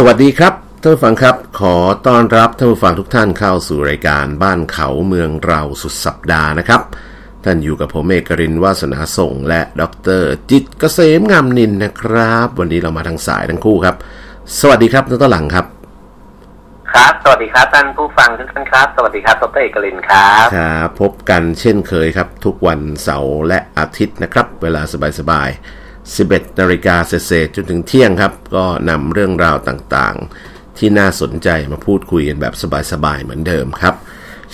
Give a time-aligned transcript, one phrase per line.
[0.00, 1.76] สวัสดีครับท่านผู้ฟังครับ ขอ
[2.06, 6.80] ต้อนรับท่านผู้ฟังทุกท่านเข้าสู่รายการบ้านเขาเมืองเราสุดสัปดาห์นะครับ
[7.44, 9.82] ท่านอยู่กับผมเอกรินวาสนาส่ง และด
[10.20, 13.96] รจิตเกษมงามนินนะครับ วันนี้เรามาทางสายทั้งคู่ครับ
[14.60, 15.66] สวัสดีครับท่านต้นหลังครับ
[16.92, 24.82] ครับ สวัสดีครับท่านผู้ฟังทุกท่านครับ สวัสดีครับดรเอกลินครับครับพบกันเช่นเคยครับ ทุกวันเสาร์และอาทิตย์นะครับ เวลา
[25.20, 32.54] สบายๆ 11นาฬิกาเศษจนถึงเที่ยงครับ ก็นำเรื่องราวต่างๆ ที่น่าสนใจมาพูดคุยกันแบบ
[32.92, 33.94] สบายๆ เหมือนเดิมครับ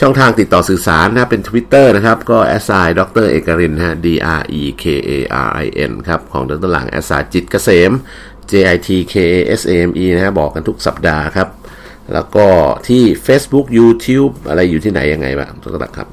[0.00, 2.38] ช่องทางติดต่อสื่อสารนะเป็น Twitter นะครับ ก็
[2.68, 4.08] s i ดรเอกรินฮะ d
[4.40, 7.92] r e k a r i n ครับ ของดรหลัง s i จิตเกษม
[8.50, 9.28] j i t k a
[9.60, 11.48] s a m e นะฮะบอกกันทุกสัปดาห์ครับ
[12.12, 12.46] แล้วก็
[12.88, 16.08] ที่ Facebook YouTube อะไรอยู่ที่ไหนยังไงบ้างดรหลังครับ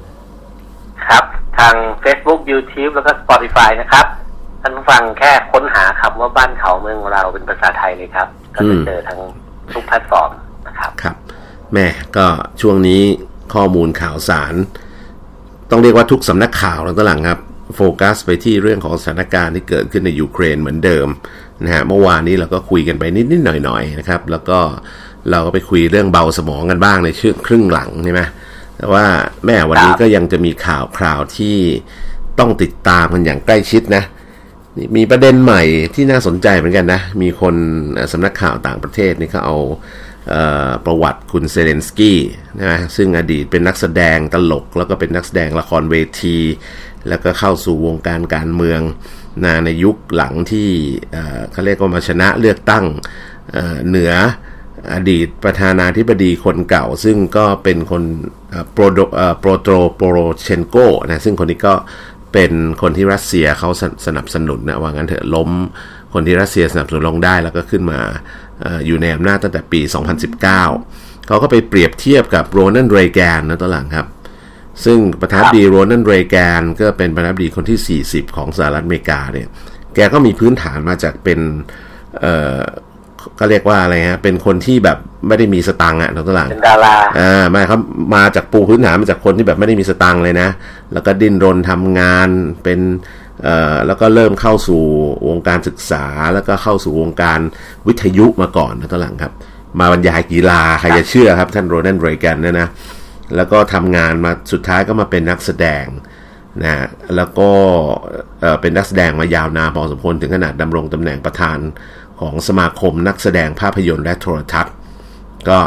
[1.08, 1.24] ครับ
[1.58, 4.06] ทาง Facebook YouTube แล้วก็ Spotify นะครับ
[4.62, 9.20] ท่านผู้ฟังแค่ค้นหาคำว่าบ้านเขาเมืองเราเป็นภาษาไทยเลยครับ ก็จะเจอทั้ง
[9.72, 10.30] ทุกแพลตฟอร์ม
[10.66, 11.16] นะครับครับ
[11.74, 12.26] แม่ก็
[12.60, 13.02] ช่วงนี้
[13.54, 14.54] ข้อมูลข่าวสาร
[15.70, 17.40] ต้องเรียกว่าทุกสำนักข่าวแล้วตหลังครับ
[17.76, 21.06] โฟกัสไปที่เรื่องของสถานการณ์ที่เกิดขึ้นในยูเครนเหมือนเดิม
[21.64, 24.58] นะฮะเมื่อวานนี้เราก็คุยกันไปนิดๆหน่อยๆนะครับ แล้วก็
[25.30, 28.22] เราก็ไปคุยเรื่องเบาสมองกันบ้างในช่วงครึ่งหลังใช่ไหม
[28.78, 29.04] แต่ว่า
[29.46, 31.56] แม่วันนี้ก็ยังจะมีข่าวคราวที่
[32.38, 34.21] ต้องติดตามกันอย่างใกล้ชิดนะนี่
[34.96, 35.62] มีประเด็นใหม่
[35.94, 37.54] ที่น่าสนใจเหมือนกันนะ มีคน
[38.12, 39.56] สำนักข่าวต่างประเทศนี่เขาเอา
[40.86, 42.18] ประวัติคุณเซเลนสกี้
[42.62, 46.38] นะซึ่งอดีตเป็นนักแสดงตลก แล้วก็เป็นนักแสดงละครเวที
[47.08, 48.80] แล้วก็เข้าสู่วงการการเมือง
[49.44, 50.68] นะในยุคหลังที่
[51.12, 52.84] เเขาเรียกว่ามาชนะเลือกตั้ง
[53.52, 54.12] เเหนือ
[54.94, 58.02] อดีตประธานาธิบดีคนเก่า ซึ่งก็เป็นคน
[58.72, 58.98] โปรโด
[59.40, 61.74] เปโตรโปโรเชนโกนะซึ่งคนนี้ก็
[62.32, 65.50] เป็นคนที่รัสเซียเขาสสนับสนุนนะว่างั้นเถอะล้ม
[66.12, 68.00] คนที่รัสเซียสนับสนุนลงได้แล้วก็ขึ้นมา
[68.64, 69.80] ออยู่ในอำนาจตั้งแต่ปี
[70.34, 70.40] 2019
[71.26, 74.06] เขาก็ไปเปรียบเทียบกับโรนัลด์เรแกนนะตอนหลังครับ
[74.84, 79.48] ซึ่งประธานดีโรนัลด์เรแกนก็เป็นประธานดีคนที่ 40 ของสหรัฐอเมริกาเนี่ย
[79.94, 81.40] แกก็มีพื้นฐานมาจากเป็น
[83.38, 84.98] ก็เรียกว่าอะไรฮะเป็นคนที่แบบ
[85.28, 87.78] ไม่ได้มีสตังค์อะตอนหลังเป็นดาราอ่าไม่เขา
[88.16, 90.48] มาจากปูพื้นฐานมาจากคนที่แบบไม่ได้มีสตังค์เลยนะ
[90.92, 92.28] แล้วก็ดิ้นรนทำงาน
[92.64, 92.80] เป็น
[93.42, 94.82] เอ่อแล้วก็เริ่มเข้าสู่
[95.28, 96.04] วงการศึกษา
[96.34, 97.40] แล้วก็เข้าสู่วงการ
[97.86, 99.32] วิทยุมาก่อนนะตอนหลังครับ
[99.80, 102.68] มาบรรยายกีฬาใครจะเชื่อครับ ท่านโรนัลด์เรแกนเนี่ยนะ
[103.36, 105.84] แล้วก็ทำงานมาสุดท้ายก็มาเป็นนักแสดง
[106.64, 106.74] นะ
[107.16, 107.50] แล้วก็
[108.40, 111.58] เอ่อเป็นนักแสดงมายาวนานพอสมควรถึงขนาดดำรงตำแหน่งประธาน
[112.22, 114.74] ของสมาคมนักแสดงภาพยนตร์และโทรทัศน์
[115.48, 115.58] ก็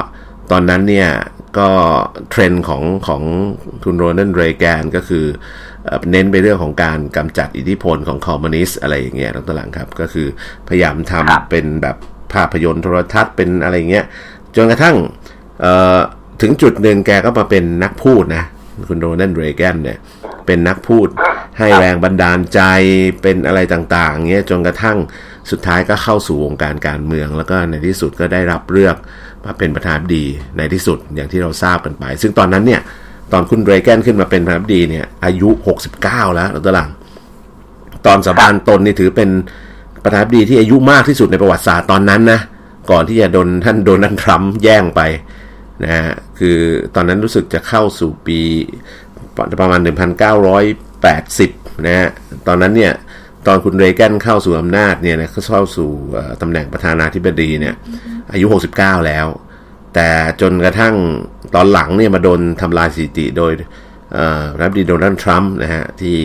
[0.51, 1.09] ตอนนั้นเนี่ย
[1.59, 1.69] ก็
[2.29, 3.21] เทรนด์ของของ
[3.83, 5.25] คุณโรนัลด์เรแกนก็คือ
[5.85, 10.27] เอ่อเน้นไปเรื่องของการกำจัดอิทธิพลของคอมมิวนิสต์อะไรอย่างเงี้ยตั้งแต่หลังครับ ก็คือ
[10.67, 11.95] พยายามครับทำเป็นแบบ
[12.33, 14.05] ภาพยนตร์โทรทัศน์เป็นอะไรอย่างเงี้ย
[14.55, 14.95] จนกระทั่ง
[15.61, 15.99] เอ่อ
[16.41, 18.43] ถึงจุดหนึ่งแกก็มาเป็นนักพูดนะ
[18.87, 19.97] คุณโรนัลด์เรแกนเนี่ย
[20.45, 21.07] เป็นนักพูด
[21.59, 22.61] ให้แรงบันดาลใจ
[23.21, 24.97] เป็นอะไรต่างๆเงี้ยจนกระทั่ง
[25.51, 28.95] สุดท้ายก็เข้าสู่วงการการเมือง แล้วก็ในที่สุดก็ได้รับเลือก
[29.45, 30.25] มาเป็นประธานาธิบดี
[30.57, 32.81] ในที่สุดอย่างที่เราทราบกันไป ซึ่งตอนนั้นเนี่ย
[33.31, 35.49] ตอนคุณเรแกนขึ้นมาเป็นประธานาธิบดีเนี่ยอายุ
[35.91, 36.89] 69 แล้วตอนหลัง
[38.05, 39.29] ตอนสาบานตนนี่ถือเป็น
[40.03, 42.39] ประธานาธิบดีที่อายุมากที่สุดในประวัติศาสตร์ตอนนั้นนะ
[42.91, 45.01] ก่อนที่จะโดนท่านโดนัลด์ทรัมป์แย่งไป
[45.83, 46.05] นะฮะ
[46.39, 46.57] คือ
[46.95, 48.39] ตอนนั้นรู้สึกจะเข้าสู่ปี
[49.61, 52.09] ประมาณ 1980นะฮะ
[52.47, 52.91] ตอนนั้นเนี่ย
[53.47, 57.75] ตอนคุณเรแกนเข้าสู่อำนาจเนี่ยนะเขาเข้าสู่เอ่อตำแหน่งประธานาธิบดีเนี่ย
[58.31, 58.45] อายุ
[58.77, 59.25] 69 แล้ว
[59.95, 60.09] แต่
[60.41, 60.95] จนกระทั่ง
[61.55, 63.51] ตอนหลังเนี่ยมาโดนทำลายสถิติโดย
[64.13, 66.17] เอ่อรัฐบดีโดนัลด์ทรัมป์นะฮะที่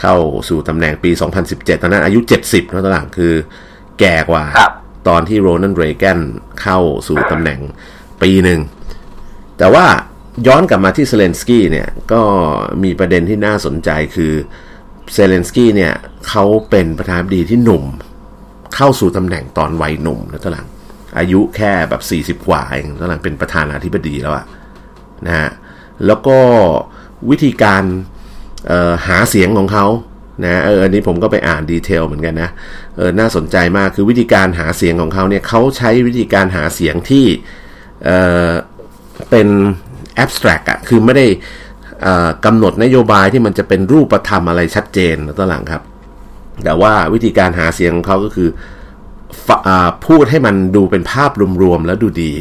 [0.00, 0.16] เข้า
[0.48, 1.10] สู่ตำแหน่งปี
[1.46, 3.32] 2017 ตอนนั้นอายุ 70แล้วตอนหลังคือ
[4.00, 4.72] แก่กว่าครับ
[5.08, 6.18] ตอนที่โรนัลด์เรแกน
[6.62, 7.60] เข้าสู่ตำแหน่ง
[8.22, 8.60] ปีหนึ่ง
[9.58, 9.86] แต่ว่า
[10.46, 12.22] ย้อนกลับมาที่เซเลนสกี้เนี่ยก็
[12.82, 14.32] มีประเด็นที่น่าสนใจคือ
[15.12, 15.92] เซเลนสกี้เนี่ย
[16.28, 17.84] เขาเป็นประธานาธิบดีที่หนุ่ม
[18.74, 20.66] เข้าสู่ตำแหน่งตอนวัยหนุ่มแล้วตอนหลัง
[21.18, 21.94] อายุแค่แบ
[22.34, 24.44] บ 40 กว่าเองตอนหลังเป็นประธานาธิบดีแล้วอะ
[25.26, 25.50] นะฮะ
[26.06, 26.38] แล้วก็
[27.30, 27.82] วิธีการ
[29.06, 29.86] หาเสียงของเขา
[30.44, 32.50] นะเอออันนี้ผมก็ไปอ่านดีเทลเหมือนกันนะ
[32.96, 37.24] เออน่าสนใจมากคือวิธีการหาเสียงของเขาเนี่ยเขาใช้วิธีการหาเสียงที่
[38.04, 38.10] เอ
[38.48, 38.50] อ
[39.30, 39.48] เป็น
[40.22, 41.26] abstract อะคือไม่ได้
[42.44, 45.82] กำหนดนโยบายที่มันจะเป็นรูปธรรมอะไรชัดเจนตอนหลังครับ
[46.64, 48.48] แต่ว่าวิธีการหาเสียงของเขาก็คือ
[49.46, 51.30] ฟะอ่าพูดให้มันดูเป็นภาพ
[51.62, 52.32] รวมๆแล้วดูดี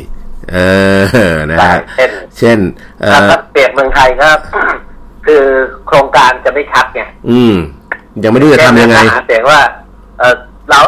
[0.51, 0.57] เอ
[1.31, 2.59] อนะใช่ฮะเช่น เช่น
[3.01, 4.29] เอถ้าอถ้าเปรียบเมืองไทยก็
[5.25, 5.43] คือ
[5.87, 7.53] โครงการจะไม่ชัดไงอืม
[8.23, 9.61] ยังไม่รู้จะทำยังไงเช่นหาเสียงว่า
[10.19, 10.35] เออ
[10.69, 10.79] เรา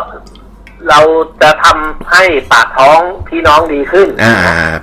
[0.89, 0.99] เรา
[1.41, 4.33] จะทำให้ปากท้องพี่น้องดีขึ้น อ่า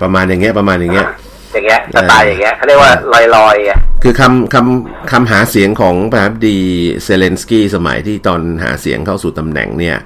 [0.02, 1.08] ประมาณอย่างเงี้ย ประมาณอย่างเงี้ย
[1.55, 2.93] อย่างเงี้ยสไตล์อย่างเงี้ยเขาเรียกว่า
[3.37, 6.61] ลอยๆอะคือคำคำคำหาเสียงของประธานาธิบดี
[7.05, 9.97] เซเลนสกี้สมัยที่ตอนหาเสียงเข้าสู่ตำแหน่งเนี่ย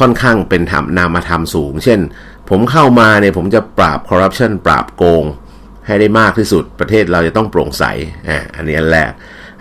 [0.00, 2.00] ค่อนข้างเป็นธรรมนามธรรมสูง เช่น
[2.50, 5.24] ผมเข้ามาเนี่ยผมจะปราบคอร์รัปชันปราบโกง
[5.86, 7.84] ให้ได้มากที่สุดประเทศเราจะต้องโปร่งใส
[8.28, 9.10] อ่าอันนี้อันแรก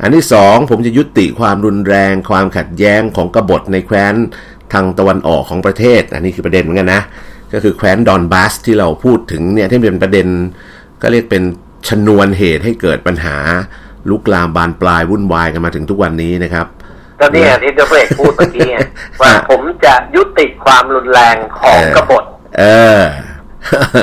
[0.02, 4.16] อันที่สองผมจะยุติความรุนแรง ความขัดแย้งของกบฏในแคว้น
[4.74, 7.02] ทางตะวันออกของประเทศ อันนี้คือประเด็นเหมือนกันนะ
[7.54, 10.28] ก็คือแคว้นดอนบาสที่เราพูดถึงเนี่ยที่เป็นประเด็น
[11.04, 11.44] ก็เรียกเป็น
[11.90, 13.36] ชนวนเหตุให้เกิดปัญหา
[14.10, 16.66] ลุกลามบานปลายวุ่นวายกันมาถึงทุกวันนี้นะครับ
[17.20, 18.78] ก็เนี่ยที่เดเรกพูดเมื่อกี้ไง
[19.22, 22.24] ว่าผมจะยุติความรุนแรงของกบฏ
[22.60, 22.64] เอ
[23.00, 23.02] อ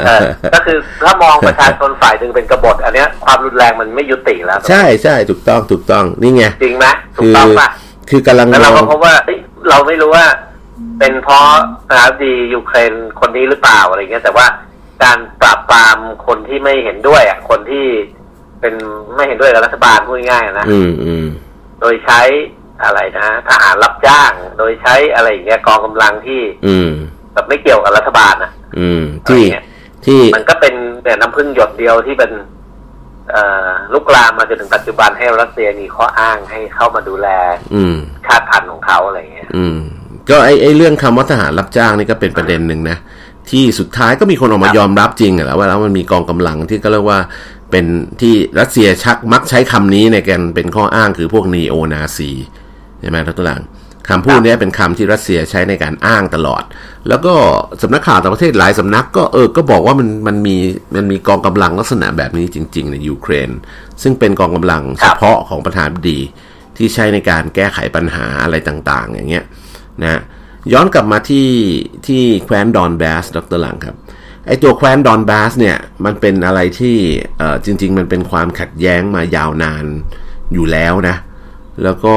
[0.07, 6.87] เออก็คือถ้ามองประชาชนฝ่ายหนึ่งเป็นกบฏ อันเนี้ยความรุนแรงมันไม่ยุติแล้ว ใช่ใช่ถูกต้องถูกต้องนี่ไงจริงไหม
[7.17, 7.69] ถูคืกอต้องป่ะ
[8.11, 9.39] คือกำลังแล้วมเราอก็งพบว่าเอ้ย
[9.69, 10.27] เราไม่รู้ว่า
[10.99, 11.47] เป็นเพราะ
[11.89, 14.47] ประธานาธิบดียูเครนคนนี้หรือเปล่าอะไรเงี้ยแต่ว่า
[15.05, 17.87] การปราบปรามคนที่ไม่เห็นด้วยอะคนที่
[18.61, 18.75] เป็น
[19.17, 21.27] ไม่เห็นด้วยกับรัฐบาลพูดง่ายๆนะอืมอืม
[21.81, 22.21] โดยใช้
[22.85, 26.91] อะไรนะทหารรับจ้าง โดยใช้อะไรอย่างเงี้ยกองกำลังที่ อืม
[27.33, 29.65] แบบไม่เกี่ยวกับรัฐบาลนะอืม ที่อะไรเงี้ย
[30.07, 32.33] ที่มันก็เป็นเนี่ยน้ำพึ่งหยดเดียวที่เป็น
[33.31, 37.29] เอ่อลุกลามมาจนถึงปัจจุบันให้รัสเซียมีข้ออ้างให้เข้ามาดูแล
[37.75, 39.79] อืม ชาติพันธุ์ของเขาอะไรเงี้ย อืม
[40.31, 42.97] ก็ไอไอเรื่องคำว่าทหารรับจ้างนี่ก็เป็นประเด็นหนึ่งนะ
[43.51, 47.19] ที่สุดท้ายก็มีคนออกมาครับยอมรับจริงอะแล้วว่าแล้วมันมีกองกำลังที่ก็เรียกว่า
[47.71, 47.87] เป็น
[48.21, 52.31] ที่รัสเซียชักมักใช้คำนี้ในการเป็นข้ออ้างคือพวกนีโอนาซี
[53.01, 53.63] ใช่ไหมทุกท่าน
[54.09, 56.63] คำพูดเนี้ยเป็นคำที่รัสเซียใช้ในการอ้างตลอด
[57.09, 57.35] แล้วก็
[57.83, 60.57] สำนักข่าวต่างประเทศหลายสำนักก็เออ ก็บอกว่ามันมันมี
[60.97, 63.51] มันมีกองกำลังลักษณะแบบนี้จริง ๆ ในยูเครน
[64.03, 66.21] ซึ่งเป็นกองกำลังเฉพาะของประธานาธิบดี
[66.77, 69.45] ที่ใช้ในการแก้ไขปัญหาอะไรต่าง ๆ อย่างเงี้ย
[70.03, 70.21] นะ
[70.73, 71.49] ย้อนกลับมาที่
[72.07, 73.97] ที่แคว้นดอนแบสดรหลังครับ
[74.47, 76.97] ไอตัวแคว้นดอนแบสเนี่ยมันเป็นอะไรที่
[77.65, 79.85] จริง ๆ มันเป็นความขัดแย้งมายาวนาน
[80.53, 81.17] อยู่แล้วนะ
[81.83, 82.17] แล้วก็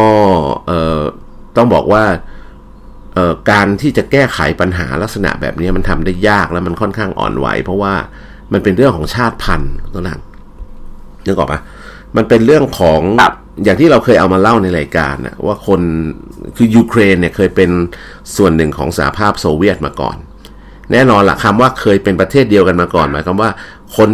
[1.58, 2.04] ต้องบอกว่า
[3.52, 7.94] การที่จะแก้ไขปัญหาลักษณะแบบนี้มันทำได้ยากแล้วมันค่อนข้างอ่อนไหว เพราะว่า
[8.54, 10.20] มันเป็นเรื่องของชาติพันธุ์ตัวนั้น
[11.26, 11.62] นึกออกปะ
[12.18, 13.02] มันเป็นเรื่องของ
[13.64, 15.82] อย่างที่เราเคยเอามาเล่าในรายการนะว่าคน
[16.58, 17.70] คือยูเครนเนี่ยเคยเป็น
[18.38, 20.18] ส่วนหนึ่งของสหภาพโซเวียตมาก่อน
[20.92, 23.50] แน่นอนละคำว่าเคยเป็นประเทศเดียวกันมาก่อนหมายความว่า
[23.98, 24.10] คน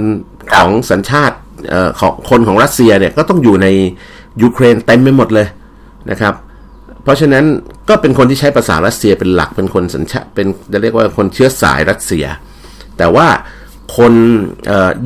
[0.56, 1.36] ของสัญชาติ
[1.70, 3.68] เอ่อของคนของรัสเซียเนี่ยก็ต้องอยู่ใน
[4.42, 5.48] ยูเครนเต็มไปหมดเลย
[6.12, 6.34] นะครับ
[7.04, 7.46] เพราะฉะนั้น
[7.90, 12.26] ก็เป็นคนที่ใช้ภาษารัสเซียเป็นหลักเป็นคนสัญชาติเป็นจะเรียกว่าคนเชื้อสายรัสเซีย
[12.98, 13.28] แต่ว่า
[13.98, 14.14] คน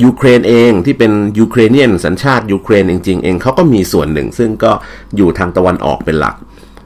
[0.02, 4.72] ยูเครนเองที่เป็น Ukrainian สัญชาติยูเครนจริงๆเองเขาก็มีส่วนหนึ่ง ซึ่งก็
[5.16, 6.36] อยู่ทางตะวันออกเป็นหลัก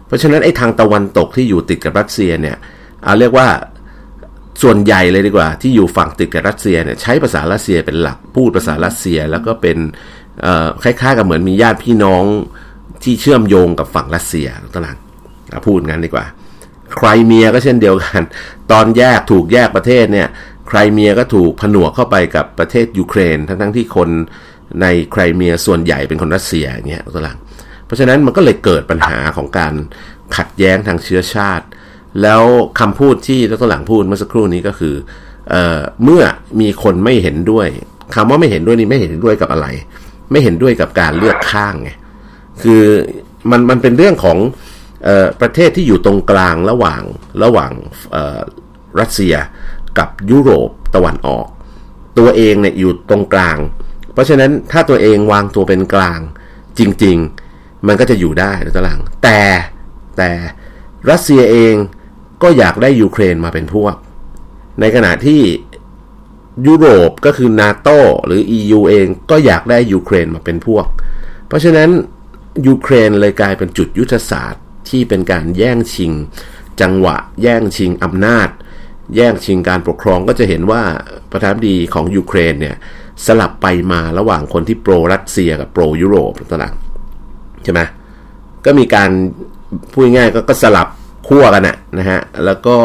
[0.07, 2.57] เพราะฉะนั้นไอ้ทางตะวันตกที่อยู่ติดกับรัสเซียเนี่ย
[3.05, 3.49] เอาเรียกว่า
[4.63, 9.79] ส่วนใหญ่เลยดีกว่า ที่อยู่ฝั่งติดกับรัสเซียเนี่ยใช้ภาษารัสเซียเป็นหลักพูดภาษารัสเซียแล้วก็เป็น
[10.83, 12.25] คล้ายๆกับเหมือนมีญาติพี่น้อง
[13.03, 14.99] ที่เชื่อมโยงกับฝั่งรัสเซียต่าง
[15.67, 16.27] พูดงั้นดีกว่า
[16.97, 18.23] ไครเมียก็เช่นเดียวกัน
[18.73, 20.29] ตอนแยกถูกแยกประเทศเนี่ย
[20.69, 24.09] ไครเมียก็ถูกผนวกเข้าไปกับประเทศยูเครน ทั้งๆที่คน
[24.83, 27.39] ในไครเมียส่วนใหญ่เป็นคนรัสเซียอย่างเงี้ยตัวหลัง
[27.87, 29.75] เพราะฉะนั้นมันก็เลยเกิดปัญหาของการ
[30.37, 31.67] ขัดแย้งทางเชื้อชาติ
[32.23, 32.43] แล้ว
[32.81, 34.95] คำพูดที่ดรหลังพูดเมื่อสักครู่นี้ก็คือ
[35.51, 36.23] เออเมื่อ
[36.61, 37.69] มีคนไม่เห็นด้วย
[38.15, 39.67] คำว่าไม่เห็นด้วยนี่ไม่เห็นด้วยกับอะไร
[40.31, 41.91] ไม่เห็นด้วยกับการเลือกข้างไง
[42.63, 42.83] คือ
[43.51, 44.39] มันมันเป็นเรื่องของ
[45.09, 47.03] ออประเทศที่อยู่ตรงกลางระหว่าง
[47.45, 47.73] ระหว่าง
[49.01, 49.35] รัสเซีย
[49.99, 51.47] กับยุโรปตะวันออก
[52.19, 53.59] ตัวเองเนี่ยอยู่ตรงกลาง
[54.13, 56.21] เพราะฉะนั้นถ้าตัวเองวางตัวเป็นกลาง
[56.79, 57.17] จริง
[57.53, 59.41] ๆ มันก็จะอยู่ได้ในตาราง แต่
[60.17, 60.31] แต่
[61.11, 61.75] รัสเซียเอง
[62.43, 63.95] ก็อยากได้ยูเครนมาเป็นพวก
[64.81, 65.43] ในขณะที่
[66.67, 67.89] ยุโรปก็คือนาโต
[68.27, 70.87] หรือ EU เองก็อยากได้ยูเครนมาเป็นพวก
[71.49, 71.91] เพราะฉะนั้น
[72.67, 76.13] ยูเครนเลยกลายเป็นจุดยุทธศาสตร์ที่เป็นการแย่งชิง
[76.81, 78.49] จังหวะแย่งชิงอำนาจ
[79.17, 80.83] แย่งชิงการปกครองก็จะเห็นว่า
[81.33, 82.77] ประธานาธิบดีของยูเครนเนี่ย
[83.27, 87.81] สลับไปมาระหว่างคนที่โปรรัสเซียกับโปรยุโรปต่างๆใช่ไหม
[88.65, 89.11] ก็มีการ
[89.93, 90.89] พูดง่ายก็ก็สลับ
[91.29, 92.77] ขั้วกันนะนะฮะ แล้วก็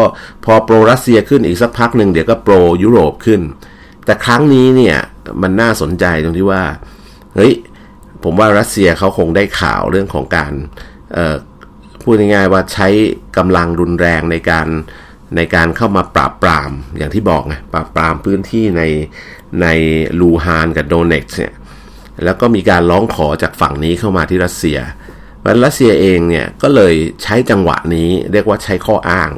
[0.46, 3.42] พอโปรรัสเซียขึ้นอีกสักพักหนึ่งเดี๋ยวก็โปรยุโรปขึ้น
[4.06, 4.98] แต่ครั้งนี้เนี่ย
[5.42, 6.63] มันน่าสนใจตรงที่ว่า
[7.36, 7.53] เฮ้ย
[8.24, 10.53] ผมว่ารัสเซียเขาคงได้ข่าวเรื่องของการ
[12.01, 12.88] พูดง่ายๆว่าใช้
[13.38, 14.68] กำลังรุนแรงในการ
[15.35, 18.83] ในการเข้ามาปราบปรามอย่างที่บอกไงปราบปรามพื้นที่ใน
[19.61, 19.67] ใน
[20.19, 21.53] ลูฮานกับโดเน็กซ์เนี่ย
[22.23, 24.79] แล้วก็มีการร้องขอจากฝั่งนี้เข้ามาที่รัสเซีย
[25.43, 29.31] มันรัสเซียเองเนี่ยก็เลยใช้จังหวะนี้เรียกว่าใช้ข้ออ้าง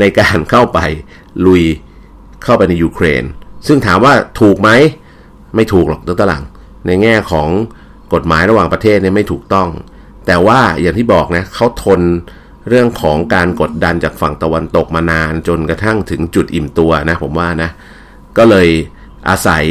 [0.00, 0.78] ในการเข้าไป
[1.46, 1.64] ลุย
[2.44, 3.24] เข้าไปในยูเครน
[3.66, 4.70] ซึ่งถามว่าถูกไหม
[5.54, 6.44] ไม่ถูกหรอกตัวตลัง
[6.86, 7.48] ในแง่ของ
[8.14, 9.68] กฎหมายระหว่างประเทศเนี่ยไม่ถูกต้อง
[10.26, 12.00] แต่ว่าอย่างที่บอกนะเขาทน
[12.68, 17.70] เรื่องของการกดดันจากฝั่งตะวันตกมานานจนกระทั่งถึงจุดอิ่มตัวนะผมว่านะ
[18.38, 18.68] ก็เลย
[19.28, 19.64] อาศัย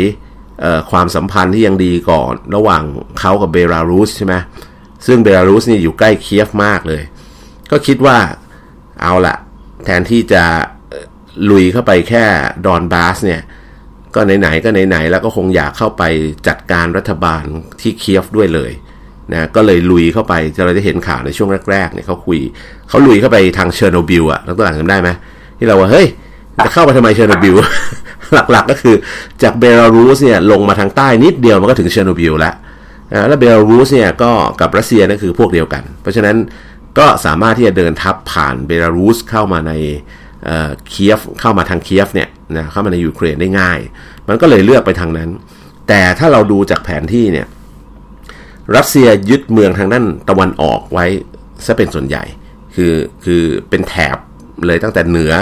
[0.91, 2.83] ความสัมพันธ์ที่ยังดีก่อนระหว่าง
[3.19, 4.35] เขากับเบลารุสใช่ไหม
[5.05, 7.03] ซึ่งเบลารุสนี่อยู่ใกล้เคียฟมากเลย
[7.71, 8.17] ก็คิดว่า
[9.01, 9.35] เอาละ
[9.85, 10.43] แทนที่จะ
[11.49, 12.25] ลุยเข้าไปแค่
[12.65, 13.41] ดอนบาสเนี่ย
[14.15, 16.03] ก็ไหนๆก็ไหนๆแล้วก็คงอยากเข้าไป
[16.47, 17.43] จัดการรัฐบาล
[17.81, 18.71] ที่เคียฟด้วยเลย
[19.31, 22.39] นะก็เลยลุยเข้าไปจะเราจะเห็นข่าวในช่วงแรกๆเนี่ยเขาคุย
[22.89, 25.09] เขาลุยเข้าไปทางเชอร์โนบิลอะแล้วตัวหลังจำได้ไหม
[25.57, 26.07] ที่เราว่าเฮ้ย
[26.63, 27.55] จะเข้าไปทำไมเชอร์โนบิล
[28.51, 28.95] หลักๆก็คือ
[29.43, 32.55] จากเบลารุสเนี่ยลงมาทางใต้นิดเดียวมันก็ถึงเชอร์โนบิลแล้ว
[33.27, 36.35] แล้วเบลารุสเนี่ยก็กับรัสเซียนั่นคือพวกเดียวกัน เพราะฉะนั้น
[36.99, 39.73] ก็สามารถที่จะเดินทัพผ่านเบลารุสเข้ามาใน
[40.89, 43.79] เคียฟเข้ามาทางเคียฟเนี่ยนะเข้ามาในยูเครนได้ง่าย
[44.27, 45.29] มันก็เลยเลือกไปทางนั้น
[45.87, 47.47] แต่ถ้าเราดูจากแผนที่เนี่ย
[48.75, 51.05] รัสเซียยึดเมืองทางด้านตะวันออกไว้
[51.65, 52.23] ซะเป็นส่วนใหญ่
[52.75, 52.93] คือ
[53.25, 54.17] คือเป็นแถบ
[54.65, 55.33] เลยตั้งแต่เหนือ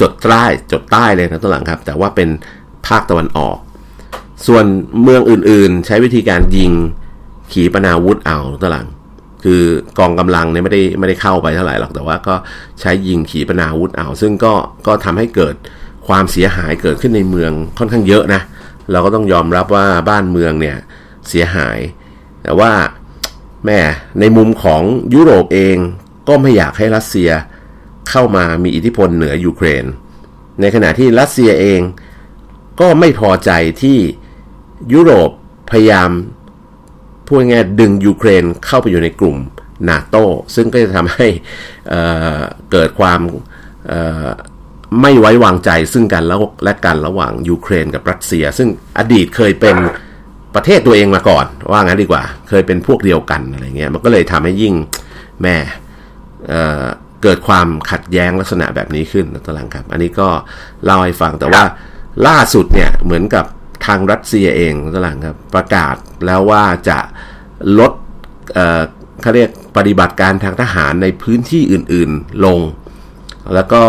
[0.00, 2.28] จดใต้จดใต้เลยนะตัวหลังครับ แต่ว่าเป็น
[2.86, 3.56] ภาคตะวันออก
[4.46, 4.64] ส่วน
[5.02, 6.72] เมืองอื่นๆ ใช้วิธีการยิง
[7.52, 8.86] ขีปนาวุธเอาตัวหลัง
[9.44, 9.62] คือ
[9.98, 12.34] กองกำลังเนี่ยไม่ได้ไม่ได้เข้าไปเท่าไหร่หรอกแต่ว่าก็
[12.80, 14.54] ใช้ยิงขีปนาวุธเอา ซึ่งก็
[14.86, 15.54] ก็ทำให้เกิด
[16.08, 18.42] ความเสียหายเกิดขึ้นในเมืองค่อนข้างเยอะนะ
[18.92, 20.76] เราก็ต้องยอมรับว่าบ้านเมืองเนี่ย
[21.28, 21.78] เสียหาย
[22.48, 22.74] แต่ว่า
[23.64, 23.80] แม่
[24.20, 24.82] ในมุมของ
[25.14, 25.76] ยุโรปเอง
[26.28, 27.30] ก็ไม่อยากให้รัสเซีย
[28.10, 29.84] เข้ามามีอิทธิพลเหนือยูเครน
[30.60, 31.80] ในขณะที่รัสเซียเอง
[32.80, 33.50] ก็ไม่พอใจ
[33.82, 33.98] ที่
[34.92, 35.30] ยุโรป
[35.70, 36.10] พยายาม
[37.26, 39.36] พูดง่ายดึงยูเครนเข้าไปอยู่ในกลุ่ม
[39.88, 40.16] นาโต
[40.54, 41.28] ซึ่งก็จะทำให้
[41.88, 43.20] เเกิดความ
[45.00, 49.76] ไม่ไว้วางใจซึ่งกันแล้วและกันระหว่างยูเครนกับรัสเซีย ซึ่งอดีตเคยเป็น
[50.54, 54.74] ประเทศตัวเองมาก่อน ว่างั้นดีกว่า เคยเป็นพวกเดียวกันอะไรเงี้ยมันก็เลยทำให้ยิ่ง
[55.42, 55.56] แม่
[56.48, 60.28] เเกิดความขัดแย้งลักษณะแบบนี้ขึ้นตลังครับ อันนี้ก็
[60.84, 61.62] เล่าให้ฟังแต่ว่า
[62.26, 63.44] ล่าสุดเนี่ยเหมือนกับ
[63.86, 65.94] ทางรัสเซียเองตลังครับประกาศ
[66.26, 66.98] แล้วว่าจะ
[67.78, 67.92] ลด
[68.54, 72.58] เเขาเรียกปฏิบัติการทางทหารในพื้นที่อื่นๆลง
[73.54, 73.82] แล้วก็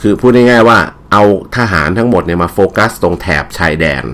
[0.00, 0.78] คือพูดง่ายๆว่า
[1.12, 1.22] เอา
[1.56, 4.04] ทหารทั้งหมดเนี่ยมาโฟกัสตรงแถบชายแดน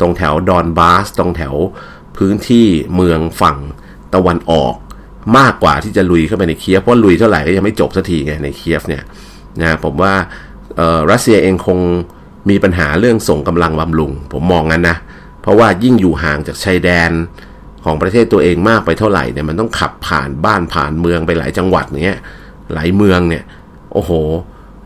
[0.00, 1.54] ตรงแถวดอนบาส ตรงแถว
[2.16, 3.56] พื้นที่เมืองฝั่ง
[4.14, 4.74] ตะวันออก
[5.38, 9.02] มากกว่าที่จะลุยเข้าไปในเคียฟเพราะลุยเท่าไหร่ก็ยังไม่จบสักทีไงในเคียฟเนี่ย
[9.60, 10.14] นะผมว่า
[11.10, 11.78] รัสเซียเองคง
[12.50, 14.96] มีปัญหาเรื่องส่งกำลังบำรุง ผมมองงั้นนะ
[15.42, 17.10] เพราะว่ายิ่งอยู่ห่างจากชายแดน
[17.84, 22.18] ของประเทศตัวเองมากไปเท่าไหร่เนี่ยมันต้องขับผ่านบ้านผ่านเมืองไปหลายจังหวัดเนี้ย
[22.74, 23.44] หลายเมืองเนี่ย
[23.92, 24.10] โอ้โห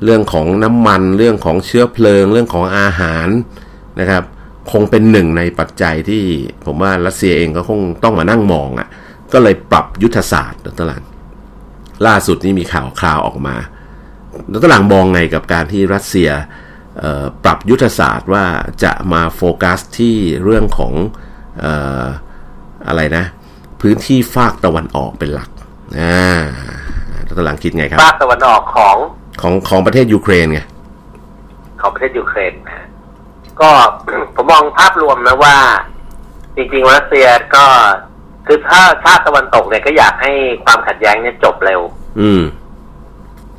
[0.05, 3.29] เรื่องของน้ำมันเรื่องของเชื้อเพลิง เรื่องของอาหาร
[4.00, 4.23] นะครับ
[4.73, 6.25] คงเป็นหนึ่งในปัจจัยที่
[6.64, 8.88] ผมว่ารัสเซียเองก็คงต้องมานั่งมองอะ่ะ
[9.33, 11.02] ก็เลยปรับยุทธศาสตร์ตลาด
[12.07, 13.57] ล่าสุดนี้มีข่าวคราวออกมา
[14.64, 16.31] ตลาดมองไงกับการที่รัสเซีย
[17.45, 18.45] ปรับยุทธศาสตร์ว่า
[18.85, 20.93] จะมาโฟกัสที่เรื่องของ
[21.64, 21.67] อ
[22.88, 23.25] อะไรนะ
[23.81, 25.50] พื้นที่ฝากตะวันออกเป็นหลัก
[26.00, 26.40] อ่า
[27.38, 28.97] ตลาดคิดไงครับฝากตะวันออกของ
[29.43, 30.61] ของของประเทศยูเครนไง
[31.81, 32.80] ของประเทศยูเครนนะ
[33.61, 33.71] ก็
[34.35, 35.57] ผมมองภาพรวมนะว่า
[36.57, 37.64] จริงๆรัสเซียก็
[38.47, 40.33] คือถ้าชาติตะวันตกเนี่ยก็อยากให้
[40.64, 41.81] ความขัดแย้งเนี่ยจบเร็ว
[42.21, 42.43] อืม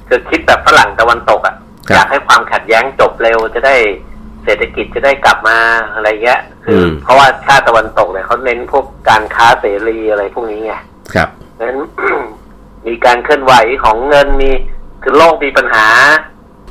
[0.08, 1.55] คือคิดแบบฝรั่งตะวันตกอะ่ะ
[1.93, 3.75] อยากให้ความขัดแย้งจบเร็วจะได้
[4.43, 5.58] เศรษฐกิจจะได้กลับมา
[5.93, 10.74] อะไรเงี้ยคือเพราะว่าชาติตะวันตกเนี่ยเขาเน้นพวกการค้าเสรีอะไรพวกนี้ไง
[11.13, 11.29] ครับ
[11.62, 11.77] นั้น
[12.88, 13.53] มีการเคลื่อนไหว
[13.84, 14.51] ของเงินมี
[15.01, 15.88] คือโลกมีปัญหา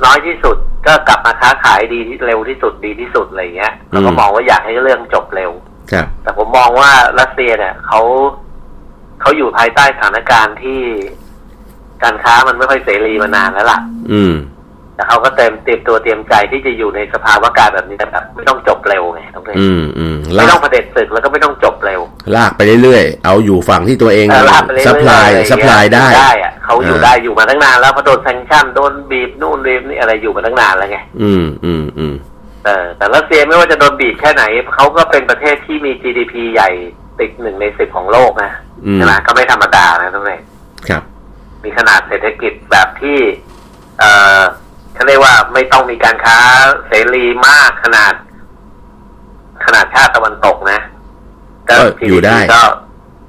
[0.04, 5.50] น้อยที่สุดก็กลับมาค้าขายดีที่เร็วที่สุดดีที่สุดอะไรเงี้ยเราก็มองว่าอยากให้เรื่องจบเร็ว
[5.92, 6.90] ครับแต่ผมมองว่า
[7.21, 8.00] รัสเซียเนี่ยเขา
[9.21, 10.80] เขาอยู่ภายใต้สถานการณ์ที่
[12.02, 13.78] การค้ามันไม่ค่อยเสรีมานานแล้วล่ะ
[14.12, 14.35] อืม
[15.00, 22.00] แต่เขาก็เต็มเตรียมตัวเตรียมใจที่จะอยู่ในสภาวะการแบบนี้แบบไม่ต้องจบเร็วไงต้องเลยอืมอืมไม่ต้องเผด็จศึกแล้วก็ไม่ต้องจบเร็ว
[22.37, 24.26] ลากไปเรื่อยๆ เอาอยู่ฝั่งที่ตัวเอง
[24.87, 32.14] supply supply ได้ได้อะเขาอยู่ได้อยู่มาตั้งนานแล้วพอโดน sanction โดนบีบนู่นบีบนี่อะไรอยู่มาตั้งนานแล้วไงอืมอืมอืม
[32.64, 36.71] เออแต่รัสเซียไม่ว่าจะโดนบีบแค่ไหนเขาก็เป็นประเทศที่มี GDP ใหญ่
[37.21, 38.52] ติดหนึ่งในสิบของโลกนะ
[38.95, 40.40] ใช่ไหมก็ไม่ธรรมดานะทุกท่าน
[40.88, 41.02] ครับ
[41.64, 43.19] มีขนาดเศรษฐกิจแบบที่
[43.99, 44.42] เอ่อ
[44.94, 46.38] เขาเรียกว่าไม่ต้องมีการค้า
[46.87, 48.14] เสรีมากขนาด
[49.64, 50.80] ขนาดชาติตะวันตกนะ
[51.70, 52.38] ก็อยู่ได้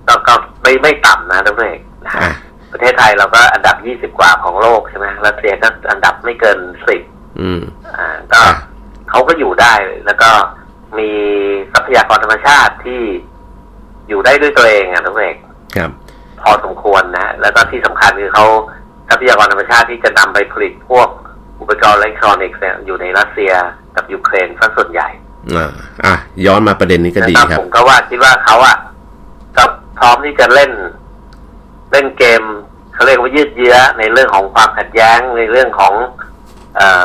[0.07, 1.77] ก็ก็ไม่ไม่ต่ำนะทุกท่าน
[2.07, 2.33] อะ
[2.71, 7.01] ประเทศไทยเราก็อันดับยี่สิบกว่าของโลกใช่ไหมรัสเซียก็อันดับไม่เกินสิบ
[7.41, 7.61] อืม
[7.97, 8.55] อ่า ก็อะ
[9.09, 9.73] เขาก็อยู่ได้
[10.05, 10.29] แล้วก็
[10.99, 11.09] มี
[11.73, 13.01] ทรัพยากรธรรมชาติที่
[14.09, 15.35] อยู่ได้ด้วยตัวเองอะทุกเอก
[15.75, 15.91] ครับ
[16.41, 18.45] พอสมควรนะ แล้วก็ที่สำคัญคือเขา
[19.09, 21.07] ทรัพยากรธรรมชาติที่จะนำไปผลิตพวก
[21.61, 23.51] อุปกรณ์อิเล็กทรอนิกส์เนี่ยอยู่ในรัสเซีย
[23.95, 25.07] กับยูเครนซะส่วนใหญ่
[25.55, 25.69] อ่า
[26.05, 26.15] อะ
[26.45, 28.77] ย้อนมาประเด็นนี้ก็ดีแล้วครับผมก็ว่าคิดว่าเขาอะ
[29.57, 29.63] ก็
[29.99, 30.71] พร้อมที่จะเล่น
[31.91, 32.43] เล่นเกม
[32.93, 35.93] เขาเรียกว่ายืดเยื้อในเรื่องของความขัดแย้งในเรื่องของ
[36.75, 37.03] เออ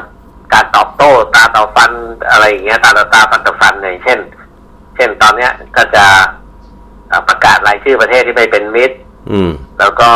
[0.53, 1.91] การตอบโต้ตาต่อฟัน
[2.31, 4.19] อะไรอย่างเงี้ย ตาต่อตาฟันต่อฟันอย่างเช่น
[4.97, 6.05] เช่นตอนเนี้ยก็จะ
[7.09, 8.97] เอ่อประกาศรายชื่อประเทศที่ไม่เป็นมิตร
[9.31, 10.11] อืมแล้วก็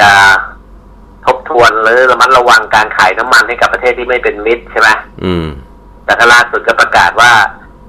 [0.00, 0.10] จะ
[1.26, 4.88] ทบทวนหรือระมัดระวังการขายน้ำมันให้กับประเทศที่ไม่เป็นมิตรใช่ไหม
[5.24, 5.46] อืม
[6.04, 7.32] แต่ก็ล่าสุดก็ประกาศว่า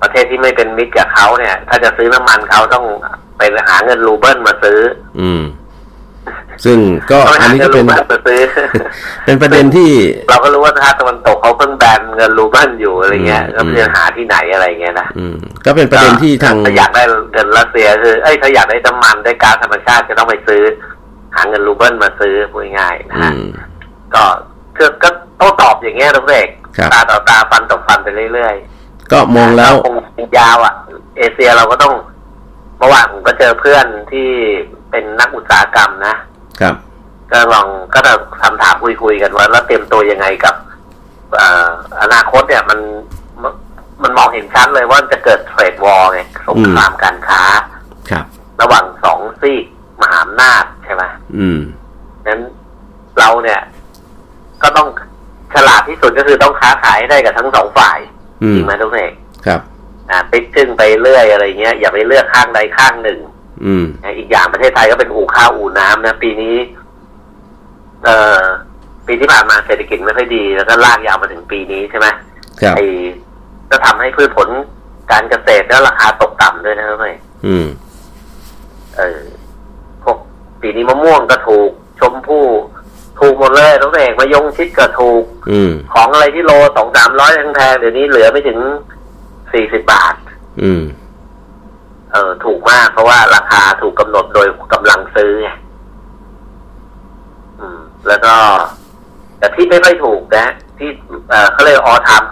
[0.01, 2.85] ประเทศที่ไม่เป็นมิตรกับเขาเนี่ย ถ้าจะซื้อน้ำมันเขาต้อง
[3.37, 4.79] ไปหาเงินรูเบิลมาซื้อ
[5.21, 5.43] อืม
[6.65, 6.77] ซึ่ง
[7.11, 8.39] ก็ต้องอันหานี้เงิก็นรูเป็นเบิลมาซื้อ
[9.25, 9.91] เป็นประเด็นที่
[10.29, 20.61] เราก็รู้ว่าทางตะวันตกเขาเพิ่งแบนเงินรูเบิลอยู่อะไรเงี้ยอืมก็ไม่รู้จะหาที่ไหนอะไรเงี้ยนะอืมก็เป็นประเด็นที่ทางถ้าอยากได้เงินรัสเซียคือเอ้ยถ้าอยากได้น้ำมันได้ก๊าซธรรมชาติจะต้องไปซื้อ
[21.35, 23.49] หาเงินรูเบิลมาซื้อพูดง่ายๆนะอืฮะม
[24.13, 24.23] ก็
[24.77, 26.47] คือก็โต้ตอบอย่างเงี้ยทุกเด็ก
[26.77, 29.95] ครับตาต่อตาฟันต่อฟันไปเรื่อยๆ ก็มองแล้วคง
[30.39, 30.73] ยาวอะ
[31.17, 31.93] เอเชียเราก็ต้อง
[32.77, 34.29] เมื่อวานผมก็เจอเพื่อนที่
[34.91, 36.15] เป็นนักอุตสาหกรรมนะ
[36.61, 36.75] ครับ
[37.31, 40.55] ก็ลองก็จะถามถามคุยคุยๆกันว่าแล้วเตรียมตัวยังไงกับ
[41.35, 41.69] เอ่อ
[42.01, 42.79] อนาคตเนี่ยมัน
[43.41, 43.53] มัน
[44.03, 47.41] มันมองเห็นชัดเลยว่าจะเกิดเทรดวอร์ไงสงครามการค้า
[48.09, 48.25] ครับ
[48.61, 49.65] ระหว่างสองซีก
[50.01, 51.03] มหาอำนาจใช่ไหม
[51.37, 51.59] อืม
[52.27, 52.41] นั้น
[53.19, 53.59] เราเนี่ย
[54.63, 54.87] ก็ต้อง
[55.53, 57.99] ฉลาดที่สุดก็คือต้องค้าขายให้ได้กับทั้งสองฝ่าย
[58.43, 59.13] อืจมริงไหมทุกเอก
[59.45, 59.61] ครับ
[60.11, 63.19] อ่าไปจึ้งไปเรื่อยอะไรเงี้ยอย่าไปเลือกข้างใดข้างหนึ่ง
[63.65, 66.55] อืมนะอีกอย่างประเทศไทยก็เป็นอู่ข้าวอู่น้ำนะปีนี้
[68.05, 68.41] เอ่อ
[69.07, 72.07] ปีที่ผ่านมาเศรษฐกิจไม่ค่อยดี แล้วก็ลากยาวมาถึงปีนี้ใช่ไหม
[72.61, 72.85] ครับไอ้
[73.71, 74.49] ก็ทำให้พืชผล
[75.11, 77.67] การเกษตรแล้วราคาตกต่ำด้วยนะครับเว้ยอืม
[78.97, 79.40] เออพวก
[80.61, 82.45] ปีนี้มะม่วงก็ถูก ชมพู่
[83.19, 88.59] ถูกหมดเลยทุกเอกมายงชิดก็ถูกอืมของอะไรที่โลสองสามร้อยแพงๆเดี๋ยวนี้เหลือไม่ถึง
[89.53, 90.15] สี่สิบบาท
[90.63, 90.83] อืม
[92.11, 95.49] เออถูกมากเพราะว่าราคาถูกกำหนดโดยกำลังซื้อไง
[97.59, 98.33] อืม แล้วก็
[99.39, 100.47] แต่ที่ไม่ค่อยถูกนะ
[100.77, 100.89] ที่
[101.29, 102.23] เออเขาเรียกออทาม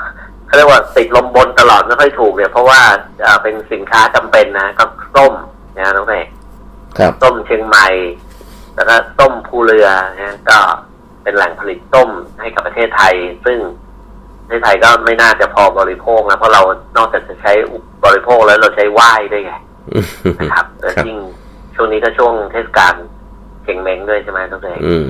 [0.47, 2.81] เขาเรียกว่าติดลมบนตลอดไม่ค่อยถูกเนี่ยเพราะว่า
[3.21, 4.83] เอ่อเป็นสินค้าจำเป็นนะก็
[5.15, 5.33] ส้ม
[5.77, 6.27] นะน้องเอก
[6.97, 7.87] ครับส้มเชียงใหม่
[8.75, 9.87] แล้วก็ส้มภูเรือ
[10.19, 10.57] นะก็
[11.23, 13.13] เป็นแหล่งผลิตส้มให้กับประเทศไทย
[13.45, 13.57] ซึ่ง
[14.43, 16.61] ประเทศไทยก็ไม่น่าจะพอบริโภคนะเพราะเรา
[16.97, 17.51] นอกจากจะใช้
[18.05, 19.53] บริโภคแล้วเราใช้ไหว้ด้วยไง
[20.39, 21.19] นะครับแล้วครับยิ่ง
[21.75, 22.93] ช่วงนี้ก็ช่วงเทศกาล
[23.63, 25.09] เก่งเม้งด้วยใช่ไหมทุกท่านอืม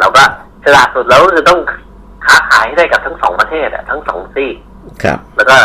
[0.00, 0.22] เราก็
[0.64, 1.60] ฉลาดสุดแล้วคือต้อง
[2.26, 4.56] ค้าขายให้ได้กับทั้งสองประเทศอะทั้งสองซีก
[5.02, 5.56] ครับ แล้วก็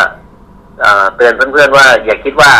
[0.80, 2.50] เอ่อเตือนเพื่อนๆว่า อย่าคิดว่า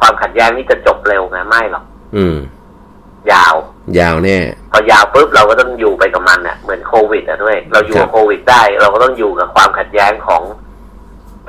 [0.00, 1.84] ความขัดแย้งนี้จะจบเร็วนะไม่หรอก
[2.16, 2.36] อืม
[3.32, 3.54] ยาว
[3.98, 4.38] ยาวแน่
[4.72, 10.42] พอยาวปุ๊บเราก็ต้องอยู่ไปกับมันอะเหมือนโควิดอะด้วย เราอยู่ครักับบโควิดได้ เราก็ต้องอยู่กับความขัดแย้งของ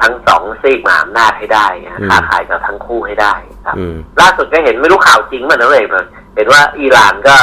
[0.01, 3.33] ทั้งสองซีกมหาอำนาจให้ได้นะค้าขายกับทั้งคู่ให้ได้
[3.65, 5.85] ครับอืมล่าสุดก็เห็นไม่รู้ข่าวจริงมั้ยนะเลย
[6.35, 7.35] เห็นว่าอิหร่านก็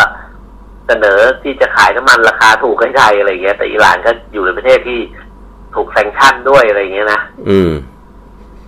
[0.87, 5.01] เสนอที่จะขายน้ำมันราคาถูกให้ไทยอะไรเงี้ยแต่อิหร่านก็อยู่ในประเทศที่
[5.75, 7.71] ถูกแซงชั่นด้วยอะไรเงี้ยนะอืม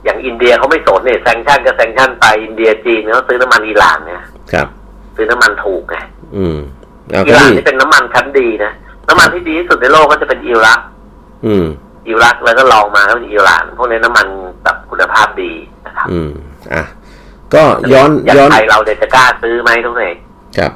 [0.06, 4.66] อย่างอินเดียเขาไม่สนเนี่ยแซงชั่นก็แซงชั่นไปอินเดียจีนเขาซื้อน้ำมันอิหร่านเนี่ยครับ
[5.16, 5.96] ซื้อน้ำมันถูกไง
[6.36, 6.58] อืม
[7.10, 8.72] เอาอิก็หร่านนี่นี่เป็นน้ำมันชั้นดีนะ
[9.08, 10.80] น้ำมันที่ดีที่สุดในโลกก็จะเป็นอิรัก
[11.46, 11.66] อืม
[12.08, 14.26] อิรักแล้วก็ลองมาก็เป็นอิหร่านพวกนี้น้ำมัน
[14.64, 15.52] แบบคุณภาพดี
[15.86, 16.30] นะครับอืม
[16.74, 16.82] อะ
[17.54, 20.16] ก็ย้อนอย่างย้อนไทยเราเดี๋ยวจะกล้าซื้อไหมทุกท่าน
[20.58, 20.72] ครับ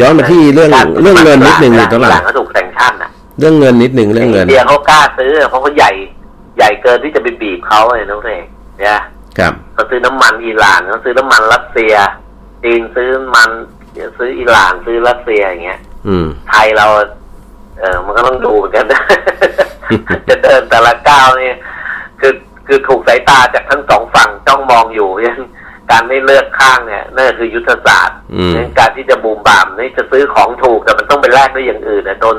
[0.00, 0.70] ย้อนมาที่เรื่อง
[1.02, 5.90] เรื่องเงินนิดหนึ่งหนึ่งตอิลาหร่าดนเขาถูกแซงชั่นอะเรื่องเงินนิดหนึ่งเรื่องเงินอินเดียเขากล้าซื้อเพราะเขาใหญ่
[6.56, 8.46] ใหญ่เกินที่จะไปบีบเขาเลยน้องเอก
[8.80, 9.00] เนี่ย
[9.38, 11.94] ครับเขาซื้อน้ำมันอิหร่านเขาซื้อน้ำมันรัสเซีย
[12.64, 13.50] จีนซื้อมัน
[13.92, 16.86] เดี๋ยวซื้ออิหร่านซื้อรัสเซียอย่างเงี้ย อืมไทยเรา
[17.78, 19.02] เออมันก็ต้องดูเหมือนกันนะ
[20.28, 21.52] จะเดินแต่ละก้าวนี่
[22.20, 22.32] คือ
[22.66, 25.40] คือถูกสายตาจากทั้งสองฝั่งจ้องมองอยู่ยัง
[25.90, 32.36] การไม่เลือกข้างเนี่ยนั่นคือยุทธศาสตร์อืมงั้นการที่จะบูมบามนี่จะซื้อของถูกแต่มันต้องไปแลกด้วยอย่างอื่นนะโดน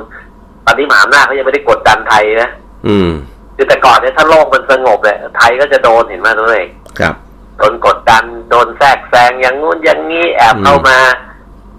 [0.66, 2.50] ตอนนี้หมหาอำนาจเขายังไม่ได้กดดันไทยนะ
[2.88, 3.12] อืม
[3.56, 7.16] คือแต่ก่อนเนี่ยถ้าโลกมันสงบเนี่ยไทยก็จะโดนเห็นไหมตัวเองครับ
[7.58, 10.98] โดนกดดันโดนแทรกแซงอย่างงู้นอย่างนี้แอบอืมเข้ามา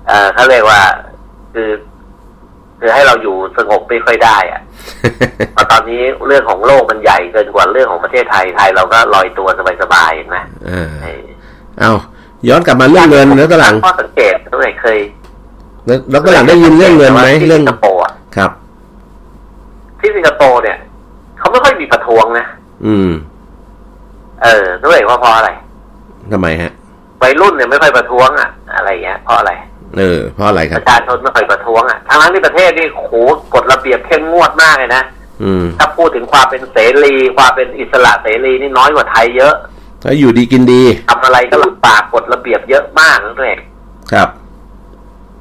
[0.07, 0.81] เอ่อเขาเรียกว่า
[1.55, 1.71] คือ
[2.79, 4.61] คือให้เราอยู่สงบไม่ค่อยได้อะ
[5.53, 9.49] เพราะตอนนี้เรื่องของโลกมันใหญ่เกินกว่าเรื่องของประเทศไทยไทยเราก็ลอยตัว
[9.83, 10.37] สบายๆเห็นไหม
[10.67, 11.25] เออเออ
[11.79, 11.93] เอา
[12.49, 14.99] ย้อนกลับมาเรื่องเงินแล้วตหลังข้อสังเกตตั้งแต่เคย
[15.87, 18.51] แล้วแล้วตหลังได้ยินเรื่องเงินไหมที่เรื่องสิงคโปร์อะครับ
[20.01, 20.79] ที่สิงคโปร์เนี่ย
[21.47, 22.47] เขาไม่ค่อยมีประท้วงนะ
[22.87, 23.11] อืม
[24.43, 25.51] เออรู้เองว่าเพราะอะไร
[26.33, 26.73] ทำไมฮะ
[27.23, 29.53] วัยรุ่นเนี่ยไม่ค่อยประท้วงอะ อะไรเงี้ยเพราะอะไร
[29.99, 33.13] เออ เพราะอะไรคปรับระชาชนไม่ค่อยประท้วงอะทางนั้นที่ประเทศนี่โห
[33.55, 35.03] กฎระเบียบเข้มงวดมากเลยนะ
[35.43, 39.55] อืมถ้าพูดถึงความเป็นเสรีความเป็นอิสระเสรีนี่น้อยกว่าไทยเยอะ
[40.03, 43.61] ถ้าอยู่ดีกินดีทำอะไรก็ลำบากกฎระเบียบเยอะมากนั่นเอง
[44.13, 44.29] ครับ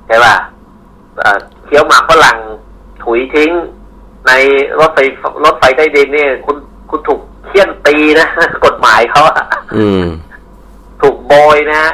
[0.08, 0.36] ใช่ป่ะ
[1.18, 2.38] เอ่อเคี้ยวหมากฝรั่ง
[3.04, 3.52] ถุยทิ้ง
[4.28, 4.32] ใน
[4.80, 5.00] รถไฟ
[5.44, 6.58] รถไฟใต้ดินนี่คุณ
[6.90, 8.28] คุณถูกเคี่ยนตีนะ
[8.66, 9.46] กฎหมายเขาอะ
[9.78, 10.06] อืม
[11.02, 11.94] ถูกโบยนะฮะ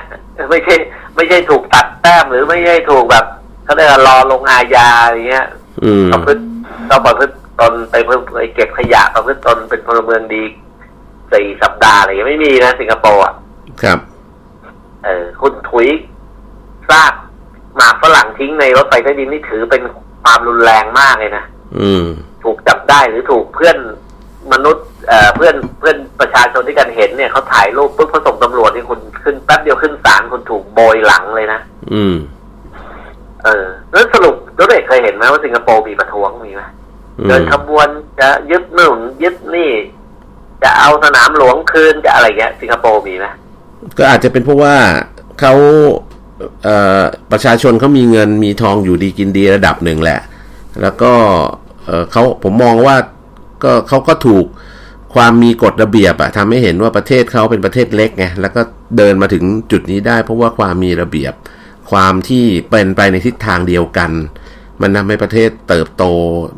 [0.50, 0.76] ไม่ใช่
[1.16, 3.26] ไม่ใช่ถูกตัดแต้มหรือไม่ใช่ถูกแบบ
[3.64, 5.48] เขาเรียกว่ารอลงอาญาอย่างเงี้ย
[5.84, 6.44] อืมประพฤติ
[6.90, 10.44] ต้องประพฤติตนไปเพิ่มไปเก็บขยะประพฤติตนเป็นพลเมืองดี
[11.34, 13.34] สี่สัปดาห์อะไรอย่างเงี้ยไม่มีนะสิงคโปร์อะ
[13.84, 14.00] ครับ
[15.06, 15.88] เออคุณถุย
[16.90, 17.14] ซาก
[17.76, 19.82] หมากฝรั่งทิ้งในรถไฟใต้ดินนี่ถือเป็น
[20.24, 21.61] ความรุนแรงมากเลยนะอืม
[22.44, 23.78] ถูกจับได้หรือถูกเพื่อน
[24.54, 31.60] มนุษย์เอ่อเพื่อนเพื่อนประชาชนที่กันเห็นเนี่ยเขาถ่ายรูปปุ๊บเขาส่งตำรวจที่คุณขึ้นแป๊บเดียวขึ้นศาลคุณถูกโบยหลังเลยนะ
[31.94, 32.16] อืม
[33.44, 36.64] เออ แล้วสรุปรถเด็กเคยเห็นไหมว่าสิงคโปร์มีประท้วงมีไหม
[37.20, 37.88] อืเดินมขบวน
[38.20, 39.72] จะยึดนู่นยึดนี่
[40.64, 43.26] จะเอาสนามหลวงคืนจะอะไรเงี้ย สิงคโปร์มีไหม
[43.98, 44.76] ก็อาจจะเป็นเพราะว่า
[45.40, 45.54] เขา
[46.64, 50.20] เอ่อประชาชนเขามีเงินมีทองอยู่ดีกินดีระดับหนึ่งแหละ
[50.82, 51.14] แล้วก็
[51.86, 52.96] เออเขาผมมองว่า
[53.64, 54.46] ก็เขาก็ถูก
[55.16, 58.62] ความมีกฎระเบียบอะทำให้เห็นว่าประเทศเขาเป็นประเทศเล็กไงแล้วก็
[58.98, 61.34] เดินมาถึงจุดนี้ได้ เพราะว่าความมีระเบียบ
[61.92, 64.12] ความที่เป็นไปในทิศทางเดียวกัน
[64.82, 66.04] มันทำให้ประเทศเติบโต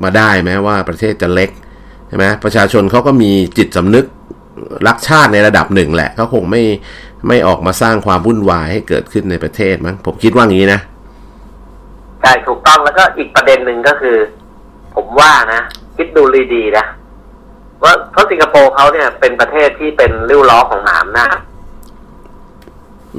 [0.04, 1.50] มาได้แม้ว่าประเทศจะเล็ก
[2.08, 4.06] ใช่ไหมประชาชนเขาก็มีจิตสำนึก
[4.88, 6.64] รักชาติในระดับหนึ่งแหละเขาคงไม่
[7.28, 10.80] ไม่ออกมาสร้างความวุ่นวายให้เกิดขึ้นในประเทศมั้งผมคิดว่างี้นะ
[12.22, 14.18] ใช่ถูกต้องแล้วก็อีกประเด็นหนึ่งก็คือ
[14.96, 15.62] ผมว่านะ
[15.98, 16.86] คิดดูดีๆนะ
[17.84, 21.38] ว่าเพราะสิงคโปร์เขาเนี่ยเป็นประเทศที่เป็นริ้วล้อของหมหาอำนาจ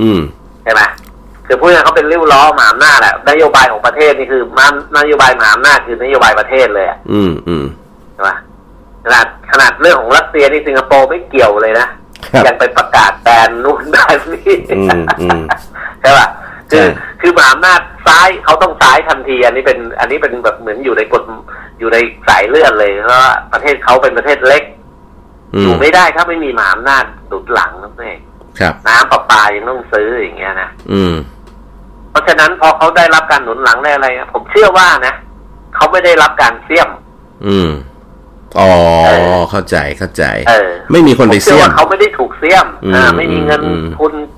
[0.00, 0.20] อืม
[0.62, 0.82] ใช่ไหม
[1.46, 7.64] คือพูดง่ายๆเขาเป็นริ้วล้อมหาอำนาจแหละนโยบายของประเทศนี่คือมันนโยบายมหาอำนาจคือนโยบายประเทศเลยอะอืมอืม
[8.14, 8.30] ใช่ไหม
[9.04, 11.86] ขนาดขนาดเรื่องของรัสเซียนี่สิงคโปร์ไม่เกี่ยวเลยนะ
[12.32, 14.88] ครับยังไปประกาศแบนนู่นแบนนี่อืม
[15.20, 15.42] อืม
[16.00, 16.26] ใช่ป่ะ
[16.74, 21.22] คือใช่คือมหาอำนาจซ้ายเขาต้องซ้ายทันที อันนี้เป็นอันนี้เป็นแบบเหมือนอยู่ในกฎ
[21.78, 24.62] อยู่ในสายเลือดเลยเพราะว่าประเทศเขาเป็นประเทศเล็ก
[25.54, 28.20] อือมยู่ไม่ได้ถ้าไม่มีมหาอำนาจดุดหลังนั่นเอง
[28.60, 31.14] ครับน้ำประปายังต้องซื้ออย่างเงี้ยนะอืม
[32.10, 35.14] เพราะฉะนั้นพอเขาได้รับการหนุนหลังได้อะไรอะผมเชื่อว่านะ
[35.74, 36.88] เขาไม่ได้รับการเสี่ยม
[37.48, 37.70] อืม
[38.58, 38.70] อ๋อ
[39.06, 44.33] เออเข้าใจเข้าใจ เออ ไม่มีคนไปผมเชื่เสี่อยมว่าเขาไม่ได้ถูกเสี่ยมอืมอ่าไม่มีเงินอืมทุนจาก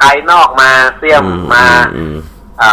[0.00, 2.16] ภายนอกมาเสี่ยมอืมาอืม
[2.60, 2.72] เอ่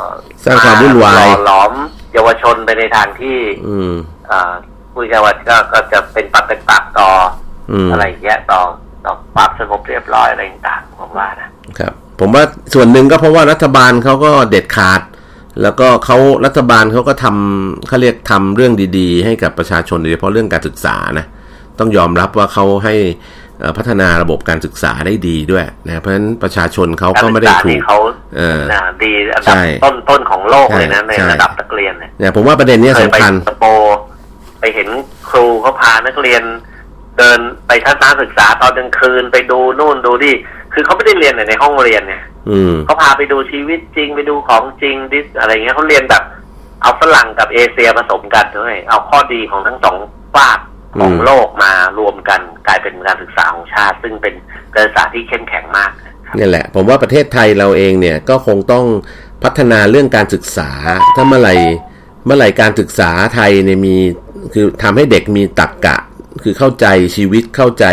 [0.00, 0.02] อ
[0.44, 1.72] สร้างความวุ่นวายหล่อหลอม
[2.12, 3.92] เยาวชนไปในทางที่ อืม
[4.28, 4.52] เอ่อ
[4.92, 7.10] ผู้ชายว่าก็ก็จะเป็นปัดเป็นปากต่อ
[7.72, 8.60] อืมอะไรอย่างเงี้ยต่อ
[9.04, 12.44] ต่อความสงบเรียบร้อยอะไรต่างๆผมว่านะครับ ผมว่า
[12.74, 15.00] ส่วนหนึ่งก็เพราะว่ารัฐบาลเขาก็เด็ดขาด
[15.62, 21.26] แล้วก็เขารัฐบาลเขาก็ทำเขาเรียกทำเรื่องดี ๆ ให้กับประชาชนโดยเฉพาะเรื่องการศึกษานะ
[21.78, 23.18] ต้องยอมรับว่าเขาให้เอ่อ
[23.76, 27.98] พัฒนาระบบการศึกษาได้ดีด้วยนะเพราะฉะนั้นประชาชนเขาก็ไม่ได้ารศึถูษานี่กเขา
[28.36, 33.96] เออน่ะดีอันดับใช่ต้นต้นของโลกเลยนะใช่ในใช่ระดับนักเรียนเนี่ยเนี่ยผมว่าประเด็นเนี้ยเคยไปสำคัญสิงคโปร์
[34.60, 34.88] ไปเห็น
[35.30, 36.42] ครูเขาพานักเรียน
[37.18, 40.34] เดินไปทัศนศึกษาตอนกลางคืนไปดูนู่นดูนี่
[40.74, 46.22] คือเขาไม่ได้เรียนแต่ในห้องเรียนเนี่ยอืมเขาพาไปดูชีวิตจริงไปดูของจริงดิสอะไรเงี้ยเขาเรียนแบบ
[46.82, 49.96] เอาฝรั่งกับเอเชียผสมกันด้วยเอาข้อดีของทั้งสอง
[50.36, 50.58] ฝาก
[50.98, 54.34] ของโลกมารวมกันกลายเป็นการศึกษาของชาติ ซึ่งเป็น
[54.74, 55.90] การศึกษาที่เข้มแข็งมาก
[56.38, 58.86] นี่แหละ ผมว่าประเทศไทยเราเองเนี่ยก็คงต้อง
[59.44, 60.70] พัฒนาเรื่องการศึกษา
[61.16, 61.54] ถ้าเมื่อไหร่
[62.24, 63.96] เมื่อไหร่การศึกษาไทยเนี่ยมี
[64.52, 65.96] คือทำให้เด็กมีตรรกกะ
[66.42, 67.86] คือเข้าใจชีวิตเข้าใจ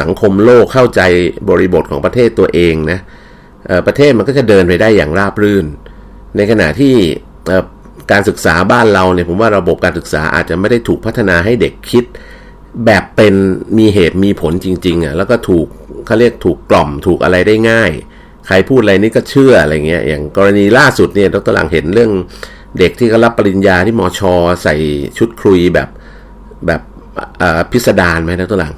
[0.00, 1.02] สังคมโลกเข้าใจ
[1.48, 2.98] บริบทของประเทศตัวเองนะ
[3.86, 5.66] ประเทศมันก็จะเดินไปได้อย่างราบรื่น
[6.36, 6.94] ในขณะที่
[8.12, 12.04] การศึกษาบ้านเราเนี่ยผมว่าระบบการศึกษาอาจจะไม่ได้ถูกพัฒนาให้เด็กคิด
[12.86, 13.34] แบบเป็น
[13.78, 15.66] มีเหตุมีผลจริงๆอะแล้วก็ถูก
[16.06, 17.90] เขาเรียกถูกกล่อมถูกอะไรได้ง่าย
[18.46, 22.10] ใครพูดอะไรนี่ก็เชื่ออะไรเงี้ยอย่างกรณีล่าสุดเนี่ยดรหลังเห็นเรื่อง
[22.78, 24.74] เด็กที่เขารับปริญญาที่มอชอใส่
[25.18, 25.88] ชุดคลุยแบบ
[26.66, 26.80] แบบ
[27.38, 28.74] เอ่อพิสดารไหมดรหลัง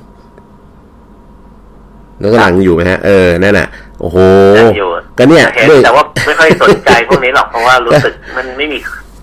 [2.23, 3.69] ดรหลังอยู่ไหมฮะ เออ นั่นน่ะ
[4.01, 4.19] โอ้โห
[4.59, 8.79] ยังอยู่ก็เนี่ยเห็นด้วยแต่ว่าไม่ค่อยสนใจพวกนี้หรอก เพราะว่ารู้สึกมันไม่มี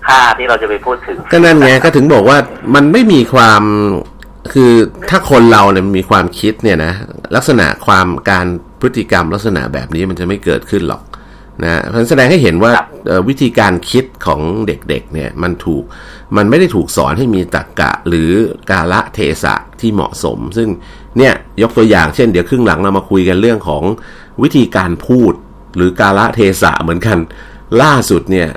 [0.06, 2.38] ค่าที่เราจะไปพูดถึง ก็นั่นไงก็ถึงบอกว่า
[2.74, 3.62] มันไม่มีความ
[4.52, 4.72] คือ
[5.10, 6.92] ถ้าคนเราเนี่ยมีความคิดเนี่ยนะ
[7.36, 8.46] ลักษณะความการ
[8.80, 11.02] พพฤติกรรมลักษณะแบบนี้มันจะไม่เกิดขึ้นหรอก
[11.62, 12.72] นะมันแสดงให้เห็นว่า
[13.28, 15.84] วิธีการคิดของเด็กๆเนี่ยมันถูก
[16.36, 18.30] มันไม่ได้ถูกสอนให้มีตรรกกะหรือ
[18.70, 20.68] กาละเทศะที่เหมาะสม ซึ่ง
[21.18, 23.82] เนี่ยยกตัวอย่างเช่นเดี๋ยวครึ่งหลังเรามาคุยกันเรื่องของ
[24.42, 25.32] วิธีการพูด
[25.76, 27.18] หรือกาละเทศะเหมือนกัน
[27.82, 28.48] ล่าสุดเนี่ย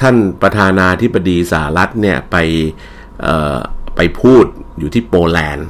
[0.00, 2.36] ท่านประธานาธิบดีสหรัฐเนี่ยไป
[3.96, 4.44] ไปพูด
[4.78, 5.68] อยู่ที่โปแลนด์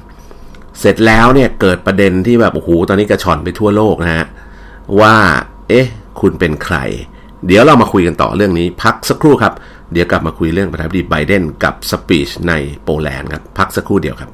[0.80, 4.26] เสร็จแล้วเนี่ยเกิดประเด็นที่แบบโอ้โหตอนนี้กระชอนไปทั่วโลกนะฮะ
[5.00, 5.14] ว่า
[5.68, 5.86] เอ๊ะ
[6.20, 6.76] คุณเป็นใคร
[7.46, 9.54] เดี๋ยวเรามาคุยกันต่อเรื่องนี้ พักสักครู่ครับ
[9.92, 12.52] เดี๋ยวกลับมาคุยเรื่องประธานาธิบดีไบเดนกับสปีชใน
[12.84, 14.30] โปแลนด์ครับ พักสักครู่เดียวครับ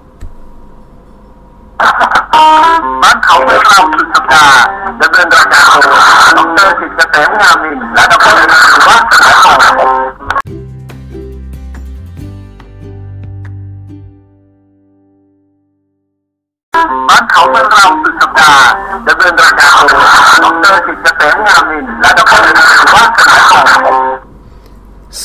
[3.03, 4.61] บ้านเขาเมื่อเราสุดสัปดาห์
[5.01, 5.87] ดำเนินรายการโด
[6.29, 8.35] ยดรสิทธิ์เกษมงามนินและดร
[8.87, 9.57] วัฒน์สายทอง
[17.09, 18.69] บ้านเขาเมืองเราสุดสัปดาห์
[19.07, 19.95] ดำเนินรายการโด
[20.35, 22.45] ยดรสิทธิ์เกษมงามนินและดร
[22.95, 23.96] วัฒน์สายทอง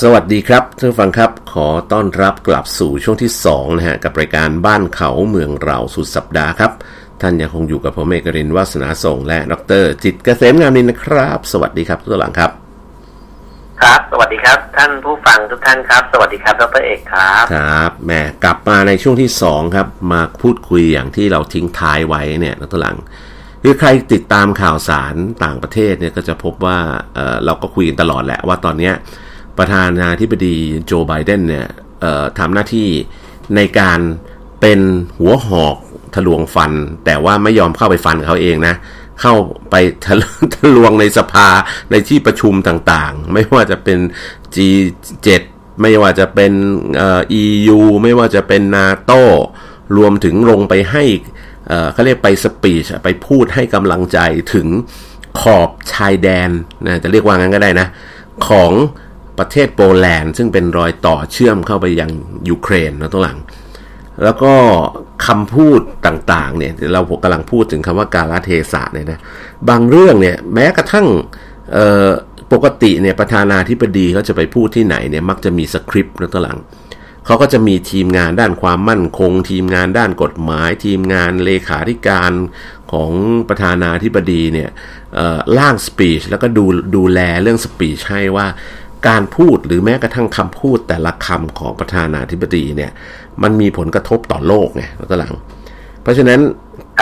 [0.05, 6.71] สวัสดีครับท่านฟังครับขอต้อนรับกลับสู่ช่วงที่2นะฮะกับรายการบ้านเขาเมืองเราสุดสัปดาห์ครับ
[7.21, 12.51] ท่านยังคงอยู่กับผมเอกรินวาสนาส่งและดร จิตเกษมงามนินนะครับ สวัสดีครับทุกท่านครับ
[13.81, 22.97] ครับ สวัสดีครับ ท่านผู้ฟังทุกท่านครับ สวัสดีครับดรเอกครับครับแม่กลับมาในช่วงที่สองครับมาพูดคุยอย่างที่เราทิ้งท้ายไว้เนี่ยนักหลัง
[23.63, 26.77] คือใครติดตามข่าวสารต่างประเทศเนี่ยก็จะพบว่า
[27.13, 28.93] เเราก็คุยกันตลอดแหละว่าตอนนี้
[29.61, 31.67] ประธานาธิบดีโจไบเดนเนี่ย
[32.39, 32.89] ทำหน้าที่
[33.55, 33.99] ในการ
[34.61, 34.79] เป็น
[35.17, 35.75] หัวหอก
[36.13, 36.71] ทะลวงฟัน
[37.05, 38.75] แต่ว่าไม่ยอมเข้าไปฟันเขาเองนะ
[39.21, 39.33] เข้า
[39.71, 40.13] ไปทะ
[40.55, 41.47] ทะลวงในสภา
[41.91, 43.99] ในที่ประชุมต่างๆ ไม่ว่าจะเป็น
[44.55, 45.27] G7
[45.81, 46.51] ไม่ว่าจะเป็น
[46.97, 49.11] เอ่อ EU ไม่ว่าจะเป็นนาโต
[49.97, 51.03] รวมถึงลงไปให้
[51.93, 54.19] เขาเรียกไปสปีชไปพูดให้กำลังใจ
[54.53, 54.67] ถึง
[55.41, 56.49] ขอบชายแดน
[56.87, 57.87] นะจะเรียกว่างั้นก็ได้นะ
[58.47, 58.71] ของ
[59.39, 62.09] ประเทศโปแลนด์ ซึ่งเป็นรอยต่อเชื่อมเข้าไปยัง
[62.49, 63.39] ยูเครนนะตัวหลัง
[64.23, 64.53] แล้วก็
[65.25, 69.19] คำพูดต่างๆเนี่ยเรากำลังพูดถึงคำว่าการเทศะเนี่ยนะ
[69.69, 71.07] บางเรื่องเนี่ยแม้กระทั่ง
[72.53, 76.59] ปกติเนี่ยประธานาธิบดีเขาจะไปพูดที่ไหนเนี่ยมักจะมีสคริปต์นะตัวหลัง
[77.25, 82.31] เขาก็จะมีทีมงานด้านความมั่นคง ทีมงานด้านกฎหมาย ทีมงานเลขาธิการ
[82.91, 83.11] ของ
[83.49, 84.69] ประธานาธิบดีเนี่ย
[85.57, 86.65] ล่างสปีชแล้วก็ดู
[86.95, 88.47] ดูแลเรื่องสปีชให้ว่า
[89.07, 92.91] การพูดหรือแม้กระทั่งคำพูดแต่ละคำของประธานาธิบดีเนี่ย
[93.43, 95.33] มันมีผลกระทบต่อโลกไงแล้วก็หลัง
[96.01, 96.39] เพราะฉะนั้น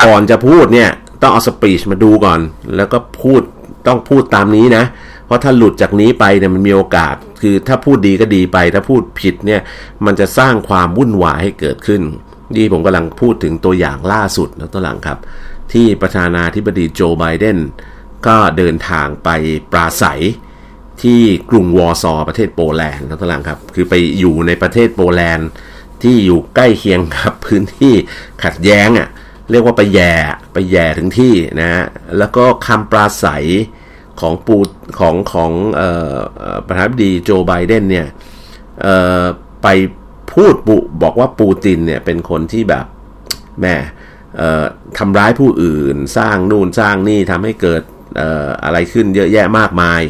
[0.06, 0.90] ก่อนจะพูดเนี่ย
[1.22, 2.40] ต้องเอาสปีชมาดูก่อน
[2.76, 3.42] แล้วก็พูด
[3.88, 4.84] ต้องพูดตามนี้นะ
[5.26, 9.62] เพราะถ้าหลุดจากนี้ไปเนี่ยมันมีโอกาส คือถ้าพูดดีก็ดีไป ถ้าพูดผิดเนี่ย
[10.06, 12.02] มันจะสร้างความวุ่นวายให้เกิดขึ้น
[12.56, 15.18] นี่ผมกำลังพูดถึงตัวอย่างล่าสุดนะตัวหลังครับ
[15.74, 17.58] ที่ประธานาธิบดีโจไบเดน
[18.28, 19.30] ก็เดินทางไป
[19.72, 20.22] ปราศัย
[21.04, 25.50] ที่กรุงวอร์ซอประเทศโปแลนด์นะทุกท่านครับ คือไปอยู่ในประเทศโปแลนด์
[26.04, 27.94] ที่อยู่ใกล้เคียงกับพื้นที่
[28.44, 29.10] ขัดแย้งอะ่ะ
[29.52, 30.14] เรียกว่าไปแย่
[30.54, 31.84] ไปแย่ถึงที่นะฮะ
[32.18, 33.46] แล้วก็คำปราศัย
[34.20, 34.58] ของปู
[35.00, 35.82] ของของอ
[36.14, 36.16] อ
[36.68, 38.08] ประธานาธิบดีโจไบเดนเนี่ย
[39.64, 39.68] ไป
[40.34, 42.86] พูดบุบอกว่าปูตินเนี่ยเป็นคนที่แบบ
[43.62, 43.76] แม่
[44.98, 47.82] ทำร้ายผู้อื่นสร้างนู่นสร้างนี่ทำให้เกิด
[48.20, 50.02] อออะไรขึ้นเยอะแยะมากมาย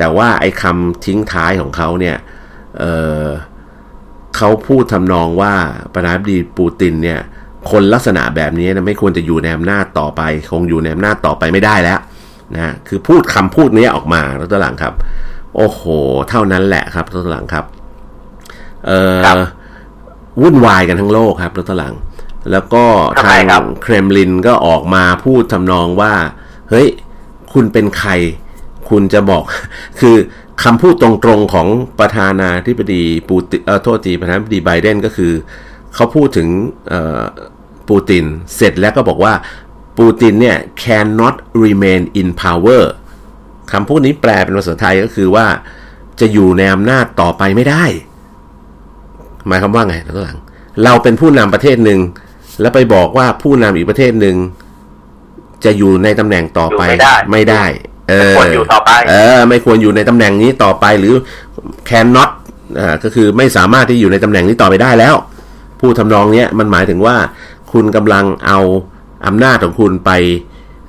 [0.00, 2.16] แต่ว่าไอ้คำทิ้งท้ายของเขาเนี่ย
[2.78, 5.54] เเขาพูดทำนองว่า
[5.94, 7.20] ประธานาธิบดีปูตินเนี่ย
[7.70, 12.00] คนลักษณะแบบนี้นะไม่ควรจะอยู่ในอำนาจต่อไป คงอยู่ในอำนาจต่อไปไม่ได้แล้ว
[12.54, 14.94] นะคือพูดคำพูดนี้ออกมาแล้วตัวหลังครับ
[15.56, 15.82] โอ้โห
[16.28, 17.64] เท่านั้นแหละครับตัวหลังครับ
[18.86, 18.98] เอ่
[19.38, 19.40] อ
[20.40, 21.94] วุ่นวายกันทั้งโลกครับตัวหลัง
[22.50, 22.84] แล้วก็
[23.24, 23.44] ทาง
[23.82, 26.12] เครมลินก็ออกมาพูดทำนองว่า
[26.70, 26.88] เฮ้ย
[27.52, 28.10] คุณเป็นใคร
[28.90, 29.42] คุณจะบอก
[30.00, 30.16] คือ
[30.62, 31.68] คำพูดตรงๆของ
[32.00, 35.32] ประธานาธิบดีปูติเออโทษทีประธานาธิบดีไบเดนก็คือ
[35.94, 36.48] เขาพูดถึง
[37.88, 38.24] ปูติน
[38.56, 39.32] เสร็จแล้วก็บอกว่า
[39.98, 42.84] ปูตินเนี่ย cannot remain in power
[43.72, 45.46] คำพูดนี้แปลเป็นภาษาไทยก็คือว่า
[46.20, 47.84] จะอยู่ในอำนาจต่อไปไม่ได้
[49.46, 50.38] หมายความว่าไงท่านหลัง
[50.84, 52.00] เราเป็นผู้นำประเทศหนึ่ง
[52.60, 54.36] แล้วไปบอกว่าผู้นำอีกประเทศหนึ่ง
[55.64, 56.82] จะอยู่ในตำแหน่งต่อไป
[57.32, 61.14] ไม่ได้เออควรอยู่ต่อไปเออไม่ควรอยู่ในตำแหน่งนี้ต่อไปหรือ
[61.88, 62.30] cannot
[62.80, 65.14] อ่าก็คือไม่สามารถที่อยู่ในตำแหน่งนี้ต่อไปได้แล้ว
[65.80, 67.16] ผู้ทำนองเนี้ยมันหมายถึงว่า
[67.72, 68.58] คุณกำลังเอา
[69.26, 70.10] อำนาจของคุณไป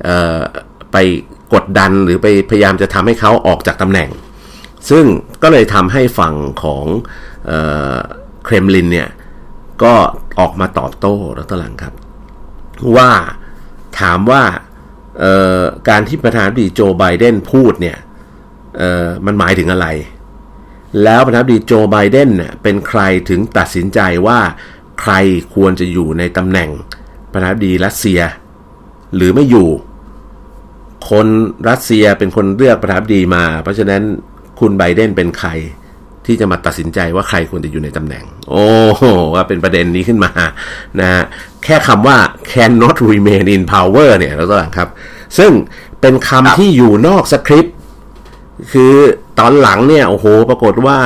[0.04, 0.40] เอ่อ
[0.92, 0.98] ไป
[1.54, 4.10] กดดันหรือไปพยายามจะทำให้เขาออกจากตำแหน่ง
[4.90, 5.06] ซึ่ง
[5.44, 6.86] ก็เลยทำให้ฝั่งของ
[8.46, 9.10] เครมลินเนี่ย
[9.84, 9.94] ก็
[10.40, 11.94] ออกมาตอบโต้แล้วตลังครับ
[12.96, 13.10] ว่า
[14.00, 14.71] ถามว่าเอ่อ
[15.90, 17.98] การที่ประธานาธิบดีโจไบเดนพูดเนี่ย
[19.26, 19.88] มันหมายถึงอะไร
[21.04, 24.40] แล้วประธานาธิบดีโจไบเดนเนี่ยเป็นใครถึงตัดสินใจว่า
[25.02, 25.14] ใคร
[25.56, 26.70] ควรจะอยู่ในตำแหน่ง
[27.32, 28.22] ประธานาธิบดีรัสเซีย
[29.16, 29.70] หรือไม่อยู่
[31.10, 31.28] คน
[31.70, 34.02] รัสเซียเป็นคนเลือกประธานาธิบดีมา เพราะฉะนั้น
[34.60, 35.50] คุณไบเดนเป็นใคร
[36.26, 39.04] ที่จะมาตัดสินใจว่าใครควรจะอยู่ในตำแหน่ง โอ้โห
[39.34, 40.32] ว่าเป็นประเด็นนี้ขึ้นมา
[41.00, 41.24] นะฮะ
[41.64, 42.18] แค่คำว่า
[42.52, 44.90] cannot remain in power เนี่ยเราต้องครับ
[45.38, 45.52] ซึ่ง
[46.02, 47.76] เป็นคำที่อยู่นอกสคริปต์
[48.72, 48.94] คือ
[49.40, 51.00] ตอนหลังเนี่ย โอ้โห ปรากฏว่า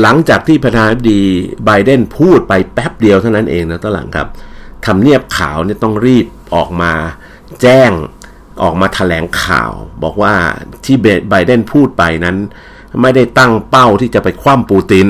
[0.00, 1.22] หลังจากที่ประธานาธิบดี
[1.64, 4.28] ไบเดนพูดไปแป๊บเดียวเท่านั้นเองนะตอนหลังครับ
[4.86, 6.92] ทำเนียบขาวเนี่ยต้องรีบออกมา
[7.62, 7.90] แจ้ง
[8.62, 10.34] ออกมาถแถลงข่าว บอกว่า
[10.84, 10.96] ที่
[11.30, 12.36] ไบเดนพูดไปนั้น
[13.02, 15.06] ไม่ได้ตั้งเป้าที่จะไปคว่ำปูติน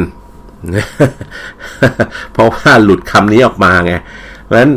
[2.32, 3.94] เพราะว่าหลุดคำนี้ออกมาไง
[4.44, 4.72] เพราะฉะนั้น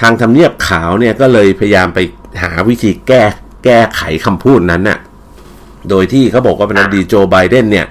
[0.00, 1.98] ทางทำเนียบขาวเนี่ยก็เลยพยายามไป
[2.42, 3.22] หาวิธีแก้
[3.64, 4.98] แก้ไขคำพูดนั้นน่ะ
[5.90, 7.86] โดยที่เขาบอกว่าประธานาธิบดีโจไบเดนเนี่ย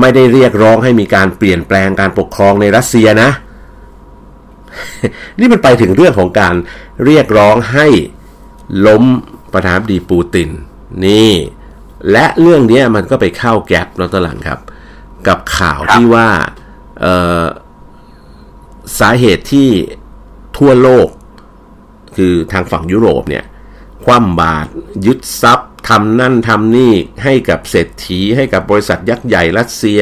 [0.00, 3.30] ไม่ได้เรียกร้องให้มีการเปลี่ยนแปลงการปกครองในรัสเซียนะ
[5.38, 6.54] นี่มันไปถึงเรื่องของการ
[7.04, 7.86] เรียกร้องให้
[8.86, 9.04] ล้ม
[9.52, 10.48] ประธานาธิบดีปูติน
[11.06, 11.32] นี่
[12.12, 14.60] และเรื่องนี้มันก็ไปเข้าแก๊ปแล้วตหลังครับ
[15.28, 16.28] กับข่าวที่ว่า
[19.00, 19.68] สาเหตุที่
[20.58, 21.08] ทั่วโลก
[22.16, 23.44] คือทางฝั่งยุโรปเนี่ย
[24.04, 24.70] คว่ำบาตร
[25.06, 26.92] ยึดทรัพย์ทำนั่นทำนี่
[27.24, 30.00] ให้กับเศรษฐี ให้กับบริษัทยักษ์ใหญ่รัสเซีย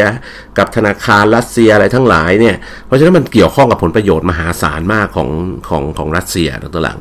[0.59, 2.57] กับธนาคารรัสเซียอะไรทั้งหลายเนี่ย
[2.87, 5.29] เพราะฉะนั้นมันเกี่ยวข้องกับผลประโยชน์มหาศาลมากของ
[5.69, 6.99] ของของรัสเซียตัวหลัง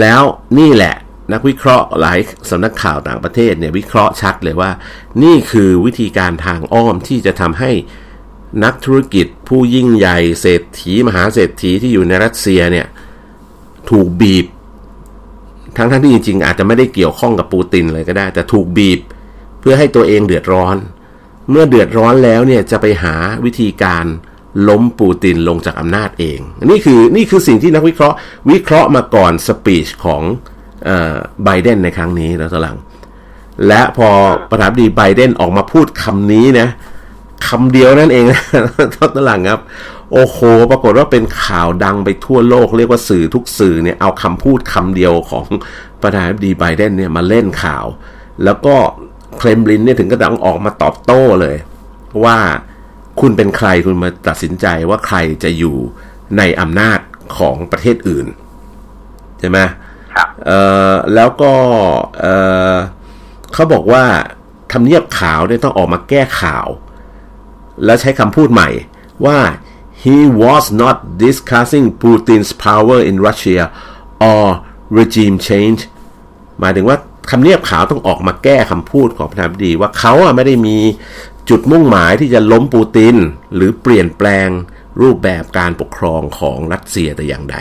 [0.00, 0.22] แล้ว
[0.58, 0.96] นี่แหละ
[1.32, 2.18] นักวิเคราะห์หลาย
[2.50, 4.70] สำนักข่าวต่างประเทศเนี่ยวิเคราะห์ชัดเลยว่า
[5.22, 7.70] นี่คือวิธีการทางอ้อมที่จะทำให้
[8.64, 12.86] นักธุรกิจผู้ยิ่งใหญ่เศรษฐีมหาเศรษฐีที่อยู่ในรัสเซียเนี่ย
[13.90, 14.46] ถูกบีบ
[15.76, 19.00] ทั้งทั้งที่จริงๆ อาจจะไม่ได้เกี่ยวข้องกับปูตินเลยก็ได้ แต่ถูกบีบ
[19.60, 20.76] เพื่อให้ตัวเองเดือดร้อน
[21.50, 24.04] เมื่อเดือดร้อนแล้วเนี่ยจะไปหาวิธีการ
[24.68, 26.38] ล้มปูตินลงจากอำนาจเอง
[26.70, 28.16] นี่คือนี่คือสิ่งที่นักวิเคราะห์
[28.50, 30.22] วิเคราะห์มาก่อนสปีชของ
[31.44, 32.78] ไบเดนในครั้งนี้แล้วตหลัง
[33.68, 34.08] และพอ
[34.50, 36.68] ประธานาธิบดีไบเดนออกมาพูดคำนี้นะ
[37.48, 38.40] คำเดียวนั่นเองนะ
[39.14, 39.60] ตหลังครับ
[40.12, 40.38] โอ้โห
[40.70, 45.46] ปรากฏว่าเป็นข่าวดังไปทั่วโลก เรียกว่าสื่อทุกสื่อเนี่ยเอาคำพูดคำเดียวของ
[46.02, 47.84] ประธานาธิบดีไบเดนเนี่ยมาเล่นข่าว
[48.44, 48.74] แล้วก็
[49.38, 51.56] เคลมลินเนี่ยถึงกระดังออกมาตอบโต้เลย
[52.24, 52.38] ว่า
[53.20, 55.76] คุณเป็นใครคุณมาตัดสินใจว่าใครจะอยู่
[56.38, 56.98] ในอำนาจ
[57.38, 58.26] ของประเทศอื่น
[59.40, 61.52] ใช่ไหมเแล้วก็
[62.20, 62.26] เอ
[62.74, 62.76] อ
[63.52, 64.04] เขาบอกว่า
[64.72, 66.66] ทำเนียบขาวเนี่ยต้องออกมาแก้ข่าว
[67.84, 68.68] แล้วใช้คำพูดใหม่
[69.26, 69.38] ว่า
[70.04, 73.62] he was not discussing Putin's power in Russia
[74.30, 74.46] or
[74.98, 75.80] regime change
[76.60, 76.96] หมายถึงว่า
[77.30, 80.78] คำเนียบขาวต้องออกมาแก้คำพูดของประธานาธิบดีว่าเขาอะไม่ได้มี
[81.50, 83.14] จุดมุ่งหมายที่จะล้มปูติน
[83.54, 84.48] หรือเปลี่ยนแปลง
[85.00, 87.56] รูปแบบการปกครองของรัสเซียแต่อย่างใด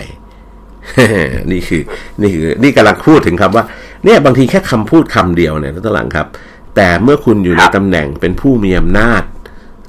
[1.52, 1.82] นี่คือ
[2.22, 3.64] นี่คือนี่กำลังพูดถึงคำว่า
[4.06, 6.28] เนี่ยบางทีแค่คำพูดคำเดียวเนี่ยตั้งหลังครับ
[6.76, 9.24] แต่เมื่อคุณอยู่ในตำแหน่งเป็นผู้มีอำนาจ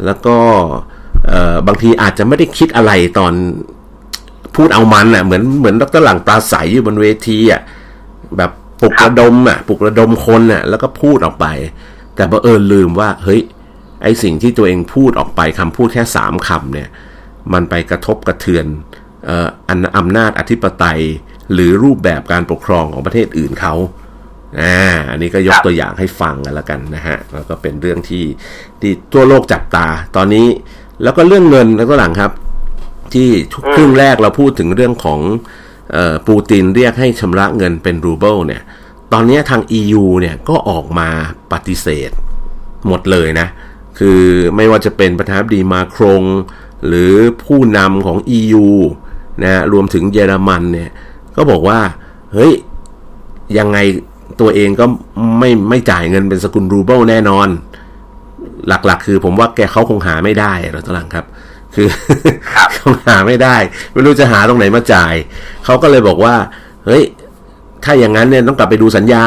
[0.06, 0.36] แล้วก็
[1.66, 3.32] บางทีอาจจะไม่ได้คิดอะไรตอน
[4.56, 7.60] พูดเอามันอะเหมือนเหมือนดรหลังปลาใสอยู่บนเวทีอะ
[8.36, 8.50] แบบ
[8.80, 11.46] ปลุกระดมอะปลุกระดมคนอะ แล้วก็พูดออกไป
[12.16, 13.40] แต่บังเอิญลืมว่า เฮ้ย
[14.02, 16.88] ไอสิ่งที่ตัวเองพูดออกไปคำพูดแค่สามคำเนี่ย
[17.52, 18.66] มันไปกระทบกระเทือน
[19.68, 21.00] อันอำนาจอธิปไตย
[21.52, 23.74] หรือรูปแบบการปกครองของประเทศอื่นเขา
[24.60, 24.78] อ่า
[25.10, 28.24] อันนี้ก็ยกตัวอย่างให้ฟังกันแล้วกันนะฮะแล้วก็เป็นเรื่องที่
[28.80, 30.46] ที่ทั่วโลกจับตาตอนนี้
[31.02, 32.32] แล้วก็เรื่องเงินแล้วก็หลังครับ
[33.14, 33.28] ที่
[33.74, 35.20] ครึ่งแรกเราพูดถึงเรื่องของ
[36.28, 38.62] ปูตินเรียกให้ชำระเงินเป็นรูเบิลเนี่ย
[39.12, 41.08] ตอนนี้ทาง EU เนี่ยก็ออกมา
[41.52, 42.10] ปฏิเสธ
[42.86, 43.46] หมดเลยนะ
[43.98, 44.20] คือ
[44.56, 46.22] ไม่ว่าจะเป็นประธานาธิบดีมาครง
[46.86, 47.12] หรือ
[47.44, 48.66] ผู้นำของ EU
[49.42, 50.90] นะรวมถึงเยอรมันเนี่ย
[51.36, 51.80] ก็บอกว่า
[52.32, 52.52] เฮ้ย
[53.58, 53.78] ยังไง
[54.40, 54.84] ตัวเองก็
[55.38, 57.48] ไม่ไม่จ่ายเงินเป็นสกุลรูเบิลแน่นอน
[58.68, 61.24] หลักๆ คือผมว่าแกเขาคงหาไม่ได้เราตลังครับ
[61.74, 61.88] คือ
[62.74, 63.56] เขาหาไม่ได้
[63.92, 65.14] ไม่รู้จะหาตรงไหนมาจ่าย
[65.64, 66.34] เขาก็เลยบอกว่า
[66.86, 67.02] เฮ้ย
[67.84, 69.24] ถ้าอย่างนั้นเนี่ยต้องกลับไปดูสัญญา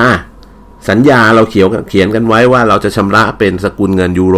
[0.89, 4.37] สัญญาเราเขียวเขียนกันไว้ว่าเราจะชำระเป็นสกุลเงินยูโร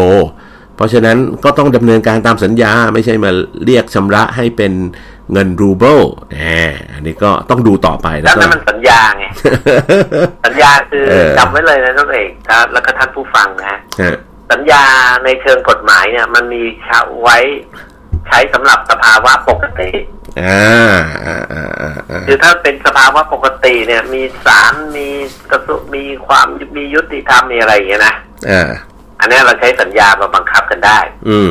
[0.75, 3.31] เพราะฉะนั้นก็ต้องดำเนินการตามสัญญาไม่ใช่มา
[3.65, 4.71] เรียกชำระให้เป็น
[5.31, 5.99] เงินรูเบิล
[6.31, 6.35] แห
[6.67, 9.25] มอันนี้ก็ต้องดูต่อไปแล้วนั่นมันสัญญาไง
[10.45, 11.05] สัญญาคือ
[11.37, 12.31] จำไว้เลยนะท่านเอก
[12.73, 13.79] แล้วก็ท่านผู้ฟังนะ
[14.51, 14.83] สัญญา
[15.23, 16.63] ในเชิงกฎหมายเนี่ย มันมี
[17.21, 17.37] ไว้
[18.27, 19.89] ใช้สำหรับสภาวะปกติ
[20.43, 25.07] อ่าอ่าอ่าอ่าอ่าคือถ้าเป็นสภาวะปกติเนี่ย มีศาลมี
[25.51, 26.47] กระทรวงมีความ
[26.77, 28.15] มียุติธรรมมีอะไรอย่างเงี้ยนะ
[28.49, 28.69] อ่า
[29.19, 30.99] อันเนี้ยเราใช้สัญญามาบังคับกันได้
[31.29, 31.49] อืม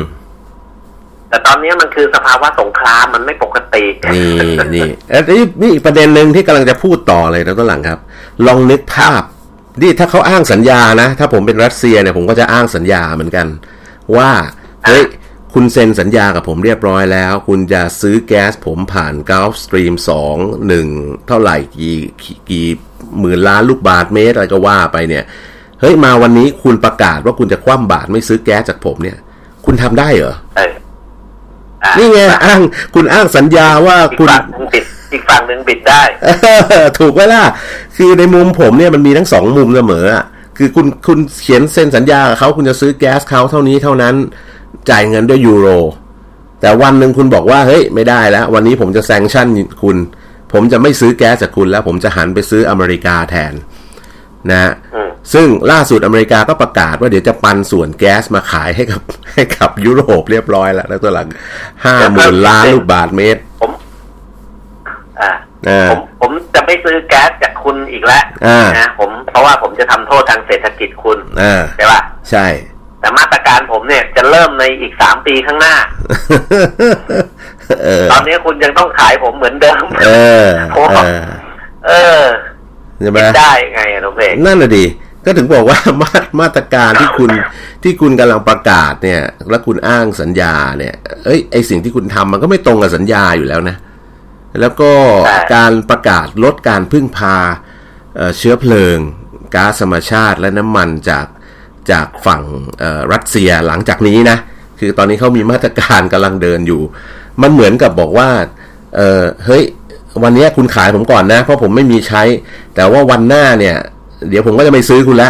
[1.29, 4.31] แต่ตอนนี้มันคือสภาวะสงครามมันไม่ปกติ นี่
[4.75, 7.99] นี่เอ้ยนี่นี่อีกประเด็นหนึ่งที่กำลังจะพูดต่อเลยนะต้นหลังครับ
[8.45, 9.21] ลองนึกภาพ
[9.81, 13.47] นี่ถ้าเขาอ้างสัญญานะ ถ้าผมเป็นรัสเซียเนี่ยผมก็จะอ้างสัญญาเหมือนกัน
[14.17, 14.31] ว่า
[14.85, 15.05] เฮ้ย
[15.53, 19.93] คุณเซ็นสัญญากับผมเรียบร้อยแล้ว คุณจะซื้อแก๊สผมผ่าน Gulf Stream
[20.39, 22.67] 2 1เท่าไหร่กี่กี่กี่
[23.19, 25.23] หมื่นล้านลูกบาทเมตรอะไรก็ว่าไปเนี่ย
[25.81, 29.17] เฮ้ยมาวันนี้คุณประกาศว่าคุณจะคว่ำบาตรไม่ซื้อแก๊สจากผมเนี่ย
[29.65, 30.86] คุณทำได้เหรอเอออะ
[31.97, 32.59] นี่ไงอ้าง
[32.93, 34.83] คุณอ้างสัญญาว่าอีกคุณฝั่งหนึ่งบิด
[35.13, 37.43] อีกฝั่งหนึ่งบิดได้เออถูกไหมล่ะ
[37.97, 40.23] คือในมุมผมเนี่ยมันมีทั้งสองมุมเสมออะ
[40.57, 44.15] คือคุณคุณเขียนเซ็นสัญญากับเขาคุณจะซื้อแก๊สเขาเท่านี้เท่านั้น
[44.89, 45.67] จ่ายเงินด้วยยูโร
[46.61, 49.47] แต่วันหนึ่งคุณบอกว่า เฮ้ย ไม่ได้แล้ว วันนี้ผมจะแซงชั่น
[49.83, 49.97] คุณ
[50.53, 53.53] ผมจะไม่ซื้อแก๊สจากคุณแล้ว ผมจะหันไปซื้ออเมริกาแทน
[54.51, 59.01] นะฮะอืมซึ่งล่าสุดอเมริกาก็ประกาศว่าเดี๋ยวจะปันส่วนแก๊สมาขายให้กับ
[59.33, 61.27] ให้กับยุโรปเรียบร้อยแล้วแล้วตัวหลัง
[61.85, 63.71] ห้าหมื่นล้านลูกบาทเมตร ผม
[65.21, 65.31] อ่า
[65.69, 72.45] อ่าผมผมจะไม่ซื้อแก๊สจากคุณอีกแล้วอ่านนะผมเพราะว่าผมจะทำโทษทางเศรษฐกิจคุณอ่าใช่ป่ะใช่
[73.01, 75.75] แต่มาตรการผมเนี่ยจะเริ่มในอีกสามปีข้างหน้า
[77.83, 80.09] เออตอนนี้คุณยังต้องขายผมเหมือนเดิม เอ
[80.45, 81.25] อโอ้เออ
[81.87, 82.23] เออ
[83.01, 84.85] ใช่ไหมคิดได้ไงอะน้องเพกนั่นน่ะดี
[85.25, 87.31] ก็ถึงบอกว่ามามาตรการที่คุณ
[87.83, 90.93] ที่คุณกำลังประกาศเนี่ย แล้วคุณอ้างสัญญาเนี่ย
[91.25, 93.75] เอ้ยไอสิ่งที่คุณทำมันก็ไม่ตรงกับสัญญาอยู่แล้วนะ
[94.59, 94.91] แล้วก็
[95.55, 97.37] การประกาศลดการพึ่งพา
[98.15, 98.97] เอ่อเชื้อเพลิง
[99.55, 101.25] ก๊าซธรรมชาติและน้ำมันจาก
[101.91, 102.41] จากฝั่ง
[102.79, 104.37] เอ่อรัสเซียหลังจากนี้นะ
[104.79, 106.81] คือตอนนี้เขามีมาตรการกำลังเดินอยู่
[107.41, 108.29] มันเหมือนกับบอกว่า
[108.95, 109.63] เออเฮ้ย
[110.23, 112.23] วันเนี้ยคุณขายผมก่อนนะ เพราะผมไม่มีใช้
[112.75, 113.75] แต่ว่าวันหน้าเนี่ย
[114.29, 115.29] เดี๋ยวผมก็จะไม่ซื้อคุณละ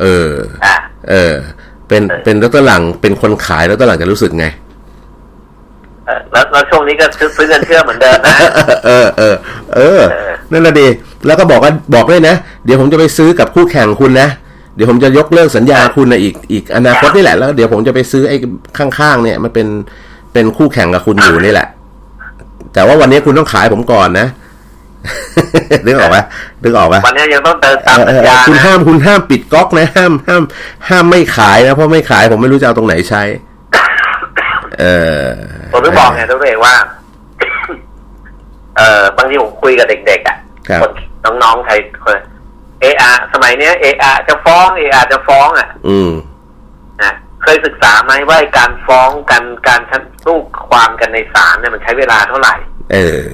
[0.00, 0.30] เออ
[0.64, 0.74] อะ
[1.10, 1.34] เออ
[1.88, 4.46] เป็นเป็นรัตหลังเป็นคนขายแล้วตหลังจะรู้สึกไง
[6.06, 8.36] เออแล้วแล้วช่วงนี้ก็ซื้อซื้อเงินเชื่อเหมือนเดิมนะ
[8.86, 9.36] เออเออ
[9.76, 10.00] เออ
[10.52, 10.86] นั่นน่ะดี
[11.26, 14.28] แล้วก็บอกว่าบอกด้วยนะ เดี๋ยวผมจะไปซื้อกับคู่แข่งคุณนะ
[14.74, 18.36] เดี๋ยวผมจะยกเลิกสัญญาคุณนะอีกอีกอนาคตนี่แหละ แล้วเดี๋ยวผมจะไปซื้อไอ้
[18.78, 19.66] ข้างๆเนี่ย มันเป็น
[20.32, 21.68] เป็นคู่แข่งกับคุณอยู่นี่แหละ
[22.76, 24.26] แต่ว่าวันนี้คุณต้องขายผมก่อนนะ
[25.86, 26.18] นึกออกไหม
[26.62, 30.42] นึกออกไหมวันนี้ยังต้องเดินตามเอสัอญเออญาคุณนะห้ามคุณห้ามปิดก๊อกนะ ห้ามห้าม
[30.88, 33.22] ห้ามไม่ขายนะเพราะไม่ขายผมไม่รู้จะเอาตรงไหนใช้
[34.80, 34.84] เอ
[35.22, 35.26] อ
[35.72, 36.74] ผมถึงบอกไงตัวเองว่า
[38.76, 40.36] เออบางทีผมคุยกับเด็กๆอะ
[40.68, 40.90] ครับคน
[41.42, 42.16] น้องๆไทยคน
[42.80, 46.35] เออาสมัยเนี้ยเออาจะฟ้องเออาจะฟ้องอะ อืมนะ
[47.46, 50.38] เคยศึกษาไหมว่าการฟ้องกันการชั้นสู้
[50.68, 52.54] ความกันในศาลเนี่ยมันใช้เวลาเท่าไหร่
[52.92, 53.24] เออ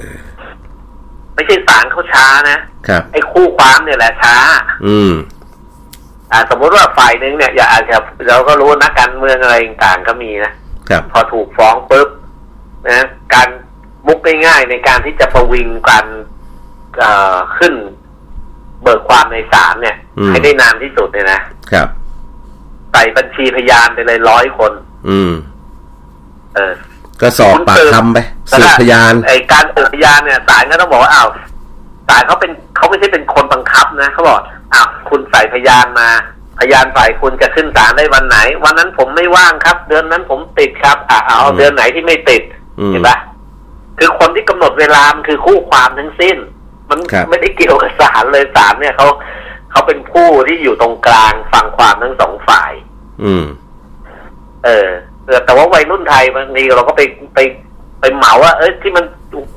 [1.35, 2.59] ไม่ใช่ศาลเขาช้านะ
[2.89, 4.37] ครับไอ้คู่ความเนี่ยแหละช้า
[4.87, 5.13] อืม
[6.33, 7.97] อ่า สมมติว่าฝ่ายหนึ่งเนี่ยอย่าอาจจะ
[8.29, 10.53] เราก็รู้นักการเมืองอะไรต่างๆก็มีนะ
[10.89, 12.09] ครับพอถูกฟ้องปุ๊บ
[12.89, 13.49] นะการ
[14.07, 16.07] มุกง่ายๆในการที่จะประวิงการ
[16.99, 17.75] เอ่อขึ้น
[18.83, 21.41] เบิกความในศาลเนี่ยอืมให้ได้นานที่สุดเนี่ยนะ
[21.73, 21.89] ครับ
[22.93, 24.73] ใส่บัญชีพยานไปเลยร้อยคน
[25.09, 25.33] อืม
[26.55, 26.75] เออ
[27.21, 28.19] ก็สอบปากคำไป
[28.59, 31.29] สืบพยานไอการสืบพยานเนี่ยศาลก็ต้องบอกว่าอ้าว
[32.09, 34.39] ศาลเขาเป็นเขาไม่ใช่เป็นคนบังคับนะเขาบอก
[34.75, 36.09] อ้าวคุณใส่พยานมา
[36.59, 42.43] พยานฝ่ายคุณจะขึ้นศาลได้วันไหน วันนั้นผมไม่ว่างครับ เดือนนั้นผมติดครับอ่าเอาอืมเดือนไหนที่ไม่ติด
[42.81, 43.17] อืมเห็นปะ
[43.99, 46.37] คือคนที่กำหนดเวลามันคือคู่ความทั้งสิ้น
[46.91, 49.07] มันครับไม่ได้เกี่ยวกับศาลเลยศาลเนี่ยเขา
[49.73, 52.73] เขาเป็นผู้ที่อยู่ตรงกลางฟังความทั้งสองฝ่าย
[53.25, 53.45] อืม
[54.65, 54.89] เออ
[55.27, 57.03] เออแต่ว่าวัยรุ่นไทยบางทีเราก็ไป
[57.35, 57.39] ไป
[58.01, 59.05] ไปเหมาว่า เอ้ยที่มัน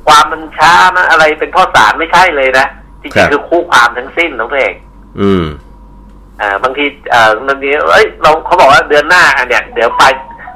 [0.08, 2.66] ความมันช้ามันอะไรเป็นเพ่อสารไม่ใช่เลยนะ
[3.02, 4.74] จครัริงบๆคือคู่ความทั้งสิ้นน้องเอก
[5.22, 5.46] อืม
[6.42, 10.04] อ่า บางทีเอ่อบางทีเอ้ยเราเขาบอกว่าเดือนหน้าอะเนี่ยเดี๋ยวไป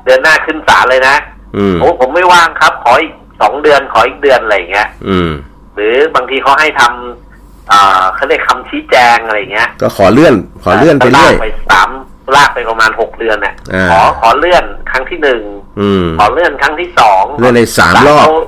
[0.06, 1.16] เดือนหน้าขึ้นศาลเลยนะ
[1.58, 5.32] อืมโอ้ผมไม่ว่างครับ ขออีกสองเดือนขออีกเดือนอะไรอย่างเงี้ย อืม
[5.76, 7.29] หรือบางทีเขาให้ทำ
[7.72, 11.90] อ่าเขาเรียกคำชี้แจงอะไรอย่างเงี้ย ก็ขอเลื่อน ขอเลื่อนไปเรื่อยลากไปสาม
[12.36, 15.42] ลากไปประมาณหกเดือนเนี่ยอ่าขอขอเลื่อนครั้งที่หนึ่ง
[15.80, 18.44] อืมขอเลื่อนครั้งที่สองเลื่อนในสามรอบศล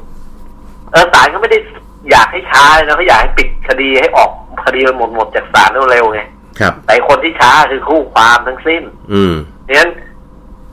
[0.92, 1.60] เขเออศาลเขาไม่ได้
[2.12, 4.32] อยากให้ช้าเลยนะเขาอยากให้ปิดคดีให้ออก
[4.66, 6.22] คดีมันหมดหมดจากศาลเร็วๆไง
[6.60, 9.92] ครับแต่คนที่ช้าคือคู่ความทั้งสิ้น อืมเพราะฉะนั้น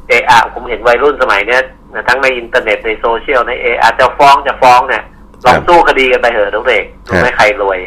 [0.08, 1.62] เออะผมเห็นวัยรุ่นสมัยเนี้ย
[2.08, 5.04] ทั้งในอินเทอร์เน็ตในโซเชียลในเออะจะฟ้องจะฟ้องเนี่ย
[5.44, 7.78] ลองสู้คดีกันไปเถอะทุกเด็กครับไม่ใครรวย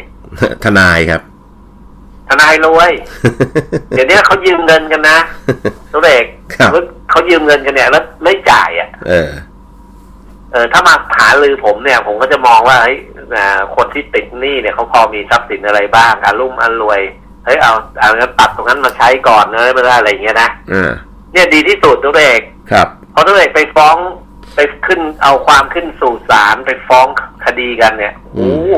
[0.64, 1.22] ทนายครับ
[2.28, 2.92] ทนายรวย
[3.90, 5.18] เดี๋ยวนี้เขายืมเงินกันนะ
[5.92, 6.24] ทุกเด็ก
[6.54, 6.70] ครับ
[7.10, 9.30] เขายืมเงินกันเนี่ย แล้วไม่จ่ายอะ เออ
[10.52, 12.98] เออ ถ้ามาหาลือผมเนี่ย ผมก็จะมองว่าเฮ้ย
[13.34, 17.00] อ่าคนที่ติดหนี้เนี่ยเขาพอมีทรัพย์สินอะไรบ้างอารุ่มอันรวย
[17.44, 20.92] เฮ้ยเอาเอางั้นตัดตรงนั้นมาใช้ก่อนเลยไม่ได้อะไรอย่างเงี้ยนะอ่า
[21.32, 23.96] เนี่ยดีที่สุดตัวเอกครับพอตัวเอกไปฟ้อง
[24.54, 27.06] ไปขึ้นเอาความขึ้นสู่ศาลไปฟ้อง
[27.44, 28.74] คดีกันเนี่ยอืโอ้มโห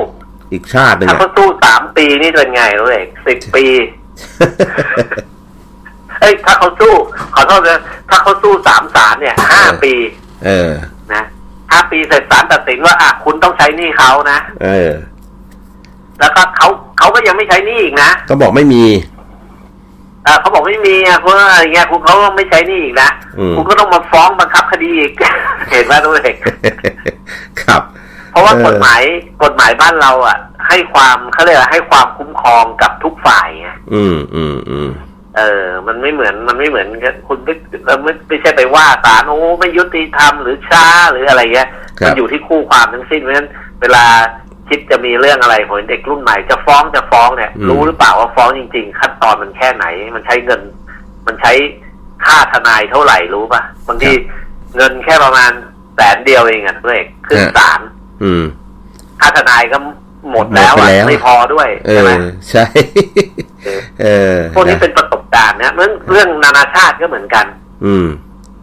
[0.55, 3.65] อีกชาติหนึ่งถ้าอะเขาสู้สามปีนี่เป็นไงตัวเอกสิบปี
[6.21, 6.93] เอ้ยถ้าเขาสู้
[7.35, 9.95] ขอโทษนะถ้าเขาสู้สามศาลเนี่ยห้าปี
[10.45, 10.73] เออ
[11.13, 11.23] นะ
[11.71, 14.93] ห้าปีเสร็จศาลตัดสินว่าอะคุณต้องใช้หนี้เขานะเออ
[16.21, 18.85] แล้วก็เขาเขาก็ยังไม่ใช้หนี้อีกนะก็บอกไม่มี
[20.25, 25.13] เอ่อเขาบอกไม่มีอะเพราะว่าอะไรเงี้ยคุณเขาก็ไม่ใช้หนี้อีกนะอืมคุณก็ต้องมาฟ้องบังคับคดีอีก
[25.71, 26.37] เห็นไหมตัวเอก
[27.63, 27.83] ครับ
[28.35, 29.03] เพราะว่าเออกฎหมาย
[29.43, 34.89] กฎหมายบ้านเราอะ ให้ความเขาเรียกว่าให้ความคุ้มครองกับทุกฝ่ายไงอืมอืมอืม
[35.37, 37.55] เออ มันไม่เหมือนมันไม่เหมือนกับคุณไม่
[37.87, 41.69] เราไม่ไม่ใช่ไปว่าศาลโอ้ไม่ยุติธรรมหรือช้าหรืออะไรเงี้ย
[42.01, 43.49] ครับมันอยู่ที่คู่ความทั้งสิ้นเพราะฉะนั้น
[43.81, 44.05] เวลา
[44.69, 50.61] คิดจะมีเรื่องอะไรผมเห็นเด็กรุ่นใหม่จะฟ้องจะฟ้องเนี่ย รู้หรือเปล่าว่าฟ้องจริง ๆ ขั้นตอนมันแค่ไหน มันใช้เงิน
[51.27, 51.53] มันใช้
[52.25, 54.13] ค่าทนายเท่าไหร่รู้ป่ะบางที
[54.77, 55.53] เงินแค่ประมาณ
[55.95, 57.81] แสนเดียวเองอะเพื่อนขึ้นศาล
[58.23, 58.45] อืม
[59.21, 59.79] ค่าทนายก็
[60.31, 62.65] หมดแล้วหมดอะไปแล้วไม่พอด้วยเอใช่ไหมอใช่
[64.03, 67.47] เออพวกนี้เป็นประสบการณ์นะเรื่องเรื่องนานาชาติก็เหมือนกัน
[67.87, 68.07] อืม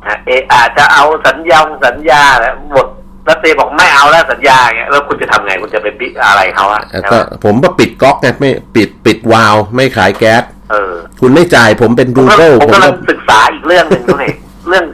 [0.07, 2.87] นะเอออาจจะเอาสัญญาสัญญาแล้วหมด
[3.25, 14.25] แล้วเตบอกไม่เอาแล้วสัญญาเงี้ยแล้วคุณจะทำไงคุณจะไปปิดอะไรเขาอะแล้วใช่ก็ไหมผมก็ปิดก๊อกไงไม่ปิดปิดวาล์วไม่ขายแก๊สเออ คุณไม่จ่ายผมเป็นผมก็ Google ผมผมกำลัก็งศึกษาอีกเรื่องหนึ่งด้วย
[14.69, 14.85] เรื่อง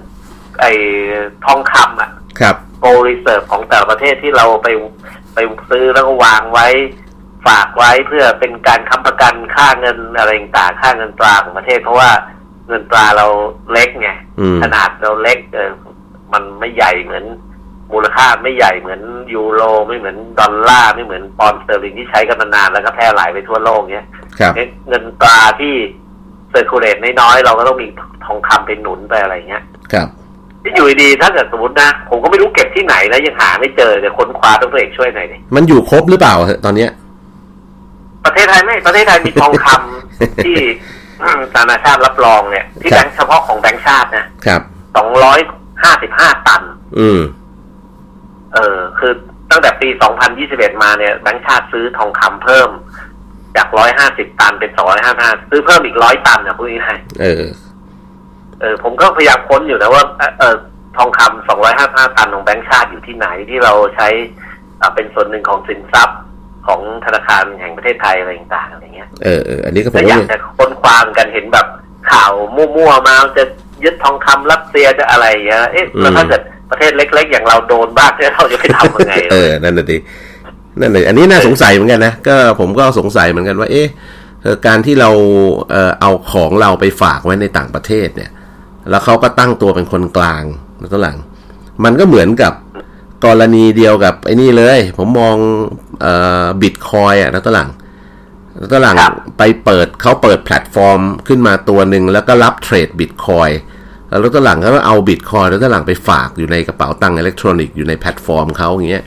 [0.62, 0.72] ไอ้
[1.46, 4.68] ทองคำอะครับ gold reserve ของแต่ละประเทศที่เราไป
[5.34, 5.38] ไป
[5.70, 6.68] ซื้อแล้วก็วางไว้
[7.48, 12.10] ฝากไว้เพื่อเป็นการค้ำประกันค่าเงินอะไรต่างๆค่าเงินตราของประเทศ เพราะว่า
[12.68, 13.28] เงินตราเรา
[13.72, 14.10] เล็กไง
[14.40, 15.72] อืมขนาดเราเล็กเออ
[16.34, 17.26] มันไม่ใหญ่เหมือน
[17.94, 19.02] มูลค่าไม่ใหญ่เหมือน
[19.34, 24.08] ยูโรไม่เหมือนดอลลาร์ไม่เหมือนปอนด์สเตอร์ลิงที่ใช้กันมานานแล้วก็แพร่หลายไปทั่วโลกเนี้ย
[24.40, 24.54] ครับ
[24.88, 25.74] เงินตราที่
[26.50, 27.88] circulate น้อยๆเราก็ต้องมี
[28.26, 29.64] ทองคำเป็นหนุนไปอะไรเงี้ย
[29.94, 30.08] ครับ
[30.68, 36.92] ที่อยู่ดีๆถ้าเกิดสมมตินะ ผมก็ไม่รู้เก็บที่ไหนแล้วยังหาไม่เจอเดี๋ยวค้นคว้าต้องตัวเองช่วยหน่อยดิมันอยู่ครบหรือเปล่าตอนเนี้ย
[38.26, 40.58] ประเทศไทยไม่ประเทศไทยมีทองคำที่
[41.24, 44.62] อืมนานาชาติรับรองเนี่ย ที่ครับแบงค์เฉพาะของแบงค์ชาตินะครับ
[44.98, 45.40] สองร้อย
[45.84, 46.62] ห้าสิบห้าตัน
[47.00, 47.20] อืม
[48.54, 49.14] เออ คือ
[49.52, 49.90] ตั้งแต่ปี
[50.36, 52.70] 2021มาเนี่ยแบงค์ชาติซื้อทองคำเพิ่ม
[53.58, 53.68] จาก
[54.04, 54.72] 150ตันเป็น
[55.12, 57.67] 255ซื้อเพิ่มอีก100ตันนะพูดง่ายเออๆ
[58.62, 60.56] เออผมก็พยายามค้นอยู่นะว่าเอ่อเออ
[60.98, 64.08] ทองคำ255ตันของแบงค์ชาติอยู่ที่ไหนที่เราใช้
[64.82, 66.20] อ่าเป็นส่วนหนึ่งของสินทรัพย์
[66.68, 71.68] ของธนาคารแห่งประเทศไทยอะไรต่างๆอะไรเงี้ยเออเอออันนี้ก็ผมแต่อก็ยากจะค้นคว้าเหมือนกันเห็นแบบ
[72.12, 73.44] ข่าวมั่วๆมาจะ
[73.84, 76.42] ยึดทองคำรัสเซียจะอะไรอย่างเงี้ยเอ๊ะแล้วถ้าเกิด
[76.72, 79.98] ประเทศเล็ก ๆ อย่างเราโดนบ้างเนี่ยเราจะไปทำยังไงเออนั่นน่ะดิ
[80.80, 83.88] นั่นเลยอันนี้น่าสงสัยเหมือนกันนะก็ผมก็สงสัยเหมือนกันว่า เอ๊ะ
[84.42, 85.10] เอ่อการที่เรา
[85.72, 88.30] เอ่อเอาของเราไปฝากไว้ในต่างประเทศเนี่ย
[88.90, 90.44] แล้วเขาก็ตั้งตัวเป็นคนกลาง
[90.80, 91.18] แล้วก็หลัง
[91.84, 92.54] มันก็เหมือนกับ
[93.26, 95.36] กรณีเดียวกับไอ้นี่เลย ผมมอง
[96.02, 96.14] เอ่
[96.44, 97.70] อบิตคอยน์อะนะตลัง
[98.58, 103.50] แล้วตลังครับไปเปิดเขาเปิดแพลตฟอร์มขึ้นมาตัวหนึ่งแล้วก็รับ trade บิตคอยน์
[104.10, 109.04] แล้วตลังเขาก็เอาบิตคอยน์แล้วตลังไปฝากอยู่ในกระเป๋าตังค์อิเล็กทรอนิกส์อยู่ในแพลตฟอร์มเขาอย่างเงี้ย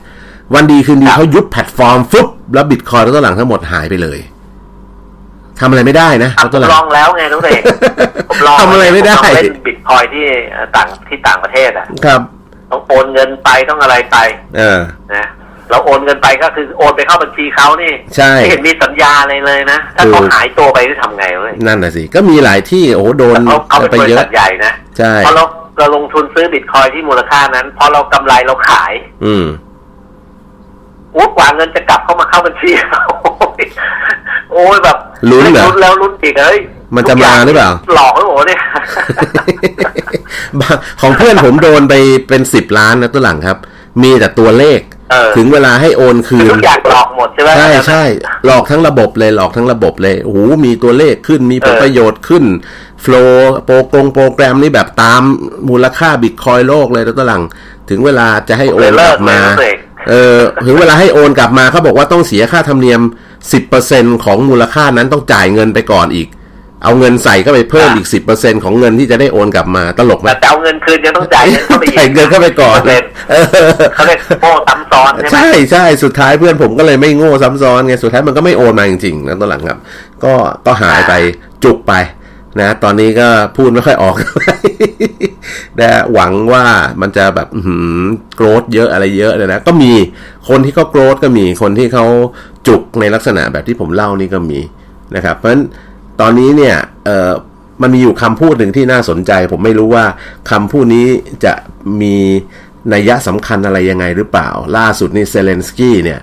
[0.53, 4.19] วันดีคืนดีเขายุบแพลตฟอร์มฟึบแล้วบิตคอยแล้วตหลังทั้งหมดหายไปเลย
[5.61, 7.61] ทำอะไรไม่ได้นะอะแล้วผตมหลังลองแล้วไงน้องเด็ก
[8.29, 12.21] ผมลองทำอะไรไม่ได้ผลองเล่นบิตคอยที่เอ่อต่างที่ต่างประเทศอะ ครับ
[12.71, 14.17] ต้องโอนเงินไปต้องอะไรไป
[14.57, 14.79] เออ
[15.15, 15.27] นะ
[15.69, 25.43] เราโอนเงินไปก็คือโอนไปเข้าบัญชีเขานี่ใช่ไม่เห็นมีสัญญาอะไรเลยนะ ถ้าเขาถูกหายตัวไปจะทำไงเว้ยนั่นน่ะสิ ก็มีหลายที่โอ้โหโดนเขาเขาเป็นไปบริเยษัอะทใหญ่นะใช่พอเรา
[25.77, 28.93] เราลงทุนซื้อบิตคอยที่มูลค่านั้นพอเรากำไรเราขาย
[29.25, 29.45] อืม
[31.15, 33.01] อู้กว่าเงินจะกลับเข้ามาเข้าบัญชีเรา
[34.51, 34.97] โอ้ยแบบ
[35.29, 36.57] ลุ้นเหรอลุ้นแล้วลุ้นอีกเอ้ย
[36.95, 38.61] มันจะมาหรือเปล่า หลอกหรือเปล่าเนี่ย
[40.59, 41.93] บางของเพื่อนผมโดนไป
[42.29, 43.57] เป็นสิบล้านนะตัวหลังครับ
[44.01, 44.79] มีแต่ตัวเลข
[45.11, 48.03] เออถึงเวลาให้โอนคืคือนทุกอย่างหลอกหมดใช่ไหมใช่ใช่
[48.45, 52.43] หลอกทั้งระบบเลยหลอกทั้งระบบเลยโอ้โหมีตัวเลขขึ้นมีผลเออประโยชน์ขึ้น
[53.01, 55.21] โฟล์โปรกงโปรแกรมนี่แบบตาม
[55.69, 57.43] มูลค่าบิตคอยโลกเลยนะตัวหลัง
[57.89, 59.75] ถึงเวลาจะให้โอนกลับมาเลยเลิกเลย
[60.09, 63.01] เออถึงเวลาให้โอนกลับมาเขาบอกว่าต้องเสียค่าธรรมเนียม
[63.49, 66.27] 10%ของมูลค่านั้นต้องจ่ายเงินไปก่อนอีก
[66.83, 73.45] เอาเงินใส่ก็ไปเพิ่มอีก 10%ของเงินที่จะได้โอนกลับมาตลกไหมแต่จะเอาเงินคืนยังต้องจ่ายเงินเข้าไปอีกจ่ายเงินเข้าไปก่อนเล่นเออ
[73.93, 79.79] เขาเรียกโง่ซ้ำซ้อนใช่ไหมใช่ใช่สุดท้ายเพื่อนผมก็เลยไม่โง่ซ้ำซ้อนไงสุดท้ายมันก็ไม่โอนมาจริงๆนะตอนหลังครับ
[80.23, 80.33] ก็
[80.65, 81.13] ก็หายไป
[81.63, 81.93] จุกไป
[82.59, 83.27] นะ ตอนนี้ก็
[83.57, 84.15] พูดไม่ค่อยออก
[85.79, 86.65] นะหวังว่า
[87.01, 87.47] มันจะแบบ
[88.35, 89.91] โกรธเยอะอะไรเยอะเลยนะ ก็มี
[90.49, 92.05] คนที่เขาโกรธก็มี คนที่เขา
[92.67, 94.59] จุกในลักษณะแบบที่ผมเล่านี่ก็มี
[95.15, 95.63] นะครับ เพราะฉะนั้น
[96.21, 96.75] ตอนนี้เนี่ย
[97.05, 97.31] เออ
[97.81, 100.05] มันมีอยู่คำพูดหนึ่งที่น่าสนใจ ผมไม่รู้ว่า
[100.51, 101.07] คำพูดนี้
[101.45, 101.53] จะ
[102.01, 102.15] มี
[102.93, 106.19] นัยยะสำคัญอะไรยังไงหรือเปล่า ล่าสุดนี่เซเลนสกี้เนี่ย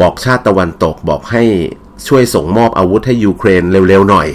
[0.00, 1.44] บอกชาติตะวันตกบอกให้
[2.08, 4.28] ช่วยส่งมอบอาวุธให้ยูเครนเร็วๆหน่อย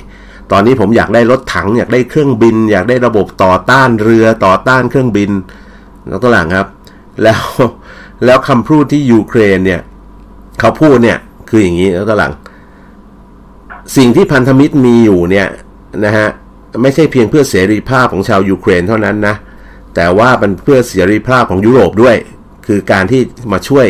[0.51, 5.31] ตอนนี้ผมอยากได้รถถัง อยากได้เครื่องบิน อยากได้ระบบต่อต้านเรือต่อต้านเครื่องบิน
[6.07, 6.67] แล้วตัวหลังครับ
[7.23, 7.41] แล้ว
[8.25, 9.81] แล้วคำพูดที่ยูเครนเนี่ย
[10.59, 11.17] เขาพูดเนี่ย
[11.49, 12.33] คืออย่างนี้แล้วตัวหลัง
[13.97, 15.47] สิ่งที่พันธมิตรมีอยู่เนี่ย
[16.05, 16.27] นะฮะ
[16.81, 19.35] ไม่ใช่เพียงเพื่อเสรีภาพของชาวยูเครนเท่านั้นนะ
[19.95, 22.15] แต่ว่าเป็นเพื่อเสรีภาพของยุโรปด้วย
[22.67, 23.21] คือการที่
[23.51, 23.87] มาช่วย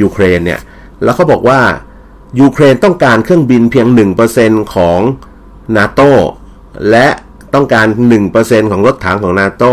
[0.00, 0.60] ยูเครนเนี่ย
[1.02, 1.60] แล้วเขาบอกว่า
[2.40, 3.86] ยูเครนต้องการเครื่องบินเพียง
[4.30, 5.00] 1%ของ
[5.76, 6.00] นาโต
[6.90, 7.06] และ
[7.54, 7.86] ต้องการ
[8.28, 9.64] 1%ของรถถังของนาโต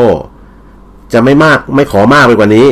[1.13, 2.67] จะไม่มากไม่ขอมากไปกว่านี้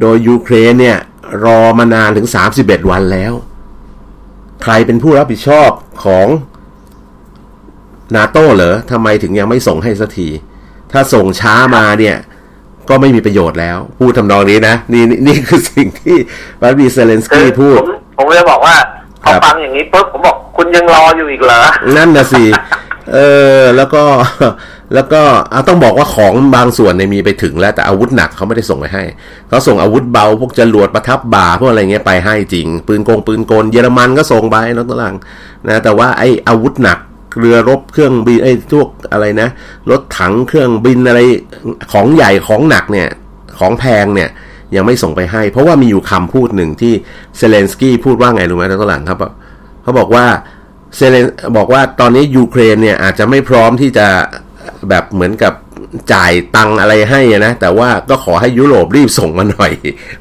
[0.00, 0.98] โดยยูเครนเนี่ย
[1.44, 2.26] รอมานานถึง
[2.58, 3.32] 31 วันแล้ว
[4.62, 5.70] ใครเป็นผู้รับผิดชอบ
[6.04, 6.26] ของ
[8.16, 10.28] นาโต้เหรอทำไมถึงยังไม่ส่งให้สักที
[10.92, 12.16] ถ้าส่งช้ามาเนี่ย
[12.88, 16.16] ก็ไม่มีประโยชน์แล้ว พูดทำนองนี้นะ นี่นี่คือสิ่งที่
[16.60, 18.76] วาดีเซเลนสกี้พูด ผมผมเลยบอกว่า
[19.34, 21.60] อฟังอย่างนี้ปุ๊บผมบอกคุณยังรออยู่อีกเหรอ
[21.96, 22.44] นั่นนะสิ
[23.12, 23.18] เอ
[23.60, 24.02] อแล้วก็
[24.94, 25.22] แล้วก็
[25.68, 29.04] ต้องบอกว่าของบางส่วนเนี่ยมีไปถึงแล้วแต่อาวุธหนักเขาไม่ได้ส่งไปให้
[29.48, 35.14] เขาส่งอาวุธเบาพวกจรวดประทับบ่าพวกอะไรเงี้ยไปให้จริง ปืนกงปืนกลเยอรมันก็ส่งไปน้องตะลัง
[35.68, 36.98] นะแต่ว่าไอ้อาวุธหนัก
[37.38, 39.48] เรือรบเครื่องบินไอ้พวกอะไรนะ
[39.90, 41.20] รถถังเครื่องบินอะไร
[41.92, 43.08] ของใหญ่ของหนักเนี่ย
[43.58, 44.28] ของแพงเนี่ย
[44.76, 46.92] ยังไม่ส่งไปให้ เพราะว่ามีอยู่คำพูดหนึ่งที่
[47.36, 49.18] เซเลนสกี้พูดว่าไงรู้ไหมท่านตลังครับ
[49.82, 50.26] เขาบอกว่า
[50.96, 51.24] เซเลน
[51.56, 54.06] บอกว่าตอนนี้ยูเครนเนี่ยอาจจะไม่พร้อมที่จะ
[54.88, 55.52] แบบเหมือนกับ
[56.12, 59.72] จ่ายตังอะไรให้นะแต่ว่าก็ขอให้ยุโรปรีบส่งมาหน่อย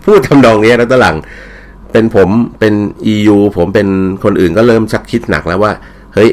[0.05, 1.15] พูดทำนองนี้นะตลัง
[1.91, 2.29] เป็นผม
[2.59, 2.73] เป็น
[3.13, 3.87] EU ผมเป็น
[4.23, 5.71] คนอื่นก็เริ่มชักคิดหนักแล้วว่า
[6.15, 6.29] เฮ้ย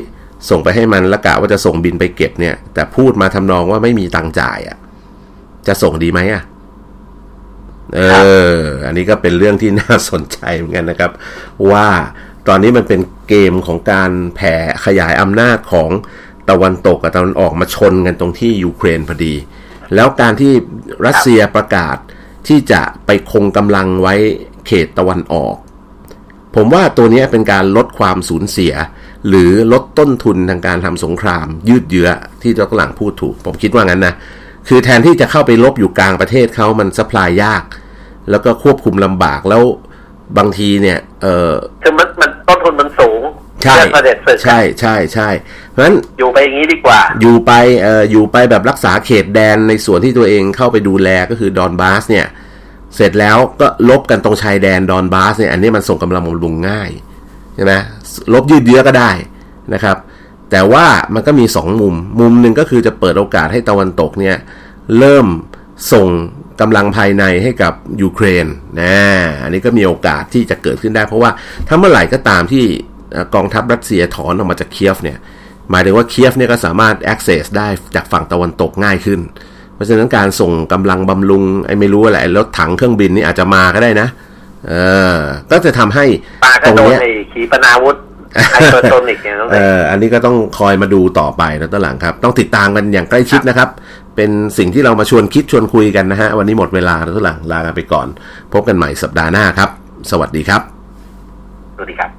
[0.49, 4.77] ส่งไปให้มันแล้วกะว่าจะส่งบินไปเก็บเนี่ย แต่พูดมาทำนองว่าไม่มีตังจ่ายอะ่ะ
[5.67, 6.43] จะส่งดีไหมอะ่ะ
[7.95, 8.01] เอ
[8.59, 11.11] อ อันนี้ก็เป็นเรื่องที่น่าสนใจเหมือนกันนะครับ
[11.71, 11.89] ว่า
[12.49, 15.91] ตอนนี้มันเป็นเกมของการแผ่ขยายอำนาจของ
[16.51, 19.35] ตะวันตกกับตะวันออกมาชนกันตรงที่ยูเครนพอดี
[19.95, 20.53] แล้วการที่
[21.07, 21.97] รัสเซียประกาศ
[22.49, 24.15] ที่จะไปคงกำลังไว้
[24.67, 25.55] เขตตะวันออก
[26.57, 28.73] ผมว่าตัวนี้เป็นการลดความสูญเสีย
[29.29, 32.09] หรือลดต้นทุนทางการทำสงคราม ยืดเยื้อ
[32.43, 34.15] ที่ดรหลังพูดถูก ผมคิดว่างั้นนะ
[34.69, 37.63] คือแทนที่จะเข้าไปลบอยู่กลางประเทศเขามันสปายยาก
[38.31, 39.63] แล้วก็ควบคุมลำบากแล้ว
[40.39, 41.53] บางทีเนี่ย เออ
[41.83, 43.23] คือมันมันต้นทุนมันสูง
[43.63, 43.77] ใช่
[44.43, 45.29] ใช่ใช่ใช่
[45.71, 47.53] เพราะฉะนั้นอยู่ไปอย่างนี้ดีกว่า อยู่ไป
[47.83, 52.27] เอ่ออยู่ไปแบบรักษาเขตแดนในส่วนที่ตัวเองเข้าไปดูแลก็คือดอนบาสเนี่ย
[52.97, 56.91] เสร็จแล้วก็ลบกันตรงชายแดนดอนบาสเนี่ยอันนี้มันส่งกำลังบำรุงง่าย
[57.55, 57.73] ใช่ไหม
[58.35, 59.11] ลบยืดเยื้อก็ได้
[59.75, 59.97] นะครับ
[60.51, 64.37] แต่ว่ามันก็มีสองมุม มุมหนึ่งก็คือจะเปิดโอกาสให้ตะวันตกเนี่ย
[64.99, 65.27] เริ่ม
[65.93, 66.09] ส่ง
[66.61, 67.73] กำลังภายในให้กับ
[68.03, 68.47] ยูเครน
[68.81, 68.97] นะ
[69.43, 71.31] อันนี้ก็มีโอกาสที่จะเกิดขึ้นได้ เพราะว่า
[71.69, 72.65] ถ้าเมื่อไหร่ก็ตามที่
[73.35, 75.19] กองทัพรัสเซียถอนออกมาจากเคียฟเนี่ย
[75.71, 79.21] หมายถึงว่าเคียฟเนี่ยก็สามารถ access ได้จากฝั่งตะวันตกง่ายขึ้น
[79.75, 84.09] เพราะฉะนั้นการส่งกำลังบำรุงไอ้ไม่รู้อะไรรถถังเครื่องบินนี่อาจจะมาก็ได้นะ
[84.69, 84.73] เอ
[85.15, 85.19] อ
[85.51, 86.05] ก็จะทำให้
[86.67, 86.97] ตรงนี้
[87.33, 87.97] ขีปนาวุธ
[88.53, 93.69] ไฮเปอร์โซนิกเนี่ยเอออันนี้ก็ต้องคอยมาดูต่อไปนะต้นหลังครับ ต้องติดตามกันอย่างใกล้ชิดนะครับ
[94.17, 98.07] เป็นสิ่งที่เรามาชวนคิดชวนคุยกันนะฮะ วันนี้หมดเวลาแล้วต้นหลังลากันไปก่อน
[98.53, 99.71] พบกันใหม่สัปดาห์หน้าครับ
[100.11, 100.63] สวัสดีครับ
[101.77, 102.11] สวัสดีครับ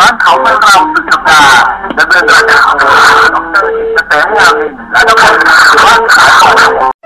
[0.00, 1.52] บ้านเขาเมืองเราสุดสัปดาห์
[1.98, 4.54] ดำเนินรายการดรเกษมงาม
[4.92, 6.99] และดร